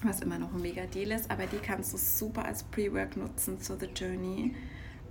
was 0.02 0.20
immer 0.20 0.38
noch 0.38 0.52
ein 0.52 0.60
mega 0.60 0.84
Deal 0.84 1.12
ist, 1.12 1.30
aber 1.30 1.46
die 1.46 1.56
kannst 1.56 1.94
du 1.94 1.96
super 1.96 2.44
als 2.44 2.62
Pre-Work 2.64 3.16
nutzen 3.16 3.58
zu 3.58 3.74
The 3.78 3.86
Journey 3.86 4.54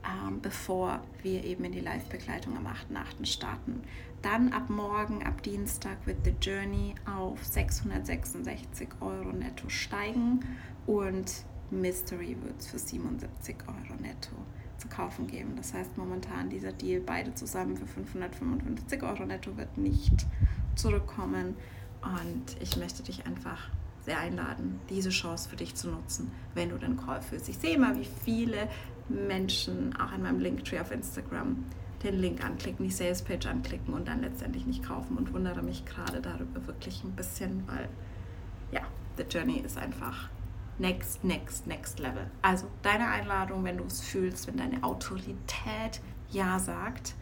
ähm, 0.05 0.41
bevor 0.41 1.01
wir 1.21 1.43
eben 1.43 1.63
in 1.63 1.71
die 1.71 1.79
Live-Begleitung 1.79 2.57
am 2.57 2.67
8.8. 2.67 3.25
starten. 3.25 3.83
Dann 4.21 4.51
ab 4.51 4.69
morgen, 4.69 5.23
ab 5.23 5.41
Dienstag, 5.43 6.05
wird 6.05 6.17
The 6.25 6.33
Journey 6.41 6.95
auf 7.05 7.43
666 7.43 8.89
Euro 8.99 9.31
netto 9.31 9.69
steigen 9.69 10.41
und 10.85 11.45
Mystery 11.71 12.35
wird 12.41 12.59
es 12.59 12.67
für 12.67 12.79
77 12.79 13.55
Euro 13.67 13.99
netto 14.01 14.35
zu 14.77 14.87
kaufen 14.87 15.27
geben. 15.27 15.55
Das 15.55 15.73
heißt, 15.73 15.97
momentan 15.97 16.49
dieser 16.49 16.71
Deal 16.71 17.01
beide 17.01 17.33
zusammen 17.33 17.77
für 17.77 17.87
555 17.87 19.03
Euro 19.03 19.25
netto 19.25 19.55
wird 19.57 19.77
nicht 19.77 20.25
zurückkommen. 20.75 21.55
Und 22.01 22.61
ich 22.61 22.75
möchte 22.77 23.03
dich 23.03 23.25
einfach 23.25 23.69
sehr 24.05 24.19
einladen, 24.19 24.79
diese 24.89 25.09
Chance 25.09 25.49
für 25.49 25.55
dich 25.55 25.75
zu 25.75 25.89
nutzen, 25.89 26.31
wenn 26.53 26.69
du 26.69 26.77
den 26.77 26.97
Call 26.97 27.21
fühlst. 27.21 27.47
Ich 27.47 27.57
sehe 27.57 27.75
immer, 27.75 27.95
wie 27.97 28.07
viele 28.25 28.67
Menschen 29.07 29.95
auch 29.95 30.13
in 30.13 30.23
meinem 30.23 30.39
Linktree 30.39 30.79
auf 30.79 30.91
Instagram 30.91 31.63
den 32.03 32.19
Link 32.19 32.43
anklicken, 32.43 32.85
die 32.85 32.91
Salespage 32.91 33.49
anklicken 33.49 33.93
und 33.93 34.07
dann 34.07 34.21
letztendlich 34.21 34.65
nicht 34.65 34.83
kaufen 34.83 35.17
und 35.17 35.33
wundere 35.33 35.61
mich 35.61 35.85
gerade 35.85 36.21
darüber 36.21 36.67
wirklich 36.67 37.03
ein 37.03 37.11
bisschen, 37.11 37.63
weil 37.67 37.87
ja, 38.71 38.81
the 39.17 39.23
journey 39.23 39.59
ist 39.59 39.77
einfach 39.77 40.29
next, 40.79 41.23
next, 41.23 41.67
next 41.67 41.99
level. 41.99 42.27
Also 42.41 42.67
deine 42.81 43.07
Einladung, 43.07 43.63
wenn 43.63 43.77
du 43.77 43.85
es 43.85 44.01
fühlst, 44.01 44.47
wenn 44.47 44.57
deine 44.57 44.83
Autorität 44.83 46.01
Ja 46.31 46.59
sagt, 46.59 47.15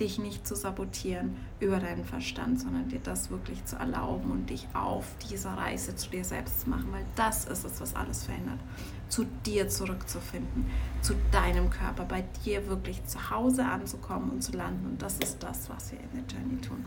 dich 0.00 0.18
nicht 0.18 0.46
zu 0.46 0.54
sabotieren 0.54 1.36
über 1.60 1.78
deinen 1.80 2.04
Verstand, 2.04 2.60
sondern 2.60 2.88
dir 2.88 3.00
das 3.00 3.30
wirklich 3.30 3.64
zu 3.64 3.76
erlauben 3.76 4.30
und 4.30 4.48
dich 4.48 4.68
auf 4.72 5.04
dieser 5.28 5.54
Reise 5.54 5.96
zu 5.96 6.10
dir 6.10 6.24
selbst 6.24 6.60
zu 6.60 6.70
machen, 6.70 6.92
weil 6.92 7.04
das 7.16 7.46
ist 7.46 7.64
es, 7.64 7.80
was 7.80 7.96
alles 7.96 8.24
verändert. 8.24 8.60
Zu 9.08 9.24
dir 9.44 9.68
zurückzufinden, 9.68 10.66
zu 11.00 11.14
deinem 11.32 11.70
Körper, 11.70 12.04
bei 12.04 12.24
dir 12.44 12.68
wirklich 12.68 13.04
zu 13.06 13.30
Hause 13.30 13.64
anzukommen 13.64 14.30
und 14.30 14.42
zu 14.42 14.52
landen. 14.52 14.86
Und 14.86 15.02
das 15.02 15.18
ist 15.18 15.42
das, 15.42 15.68
was 15.70 15.92
wir 15.92 15.98
in 15.98 16.10
der 16.12 16.36
Journey 16.36 16.60
tun. 16.60 16.84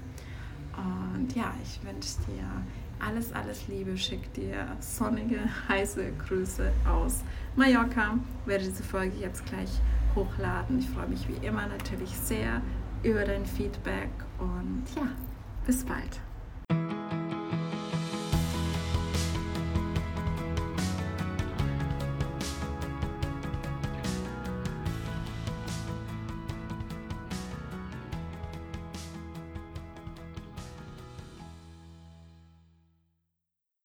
Und 1.16 1.36
ja, 1.36 1.54
ich 1.64 1.84
wünsche 1.84 2.18
dir 2.28 2.46
alles, 3.06 3.34
alles 3.34 3.68
Liebe, 3.68 3.98
schick 3.98 4.34
dir 4.34 4.68
sonnige, 4.80 5.40
heiße 5.68 6.12
Grüße 6.28 6.72
aus 6.88 7.24
Mallorca. 7.56 8.18
Ich 8.42 8.48
werde 8.48 8.66
diese 8.66 8.84
Folge 8.84 9.18
jetzt 9.20 9.46
gleich 9.46 9.70
hochladen. 10.16 10.80
Ich 10.80 10.90
freue 10.90 11.08
mich 11.08 11.28
wie 11.28 11.46
immer 11.46 11.68
natürlich 11.68 12.10
sehr 12.18 12.62
über 13.04 13.24
dein 13.24 13.46
Feedback 13.46 14.10
und 14.40 14.84
ja, 14.96 15.08
bis 15.66 15.84
bald. 15.84 16.20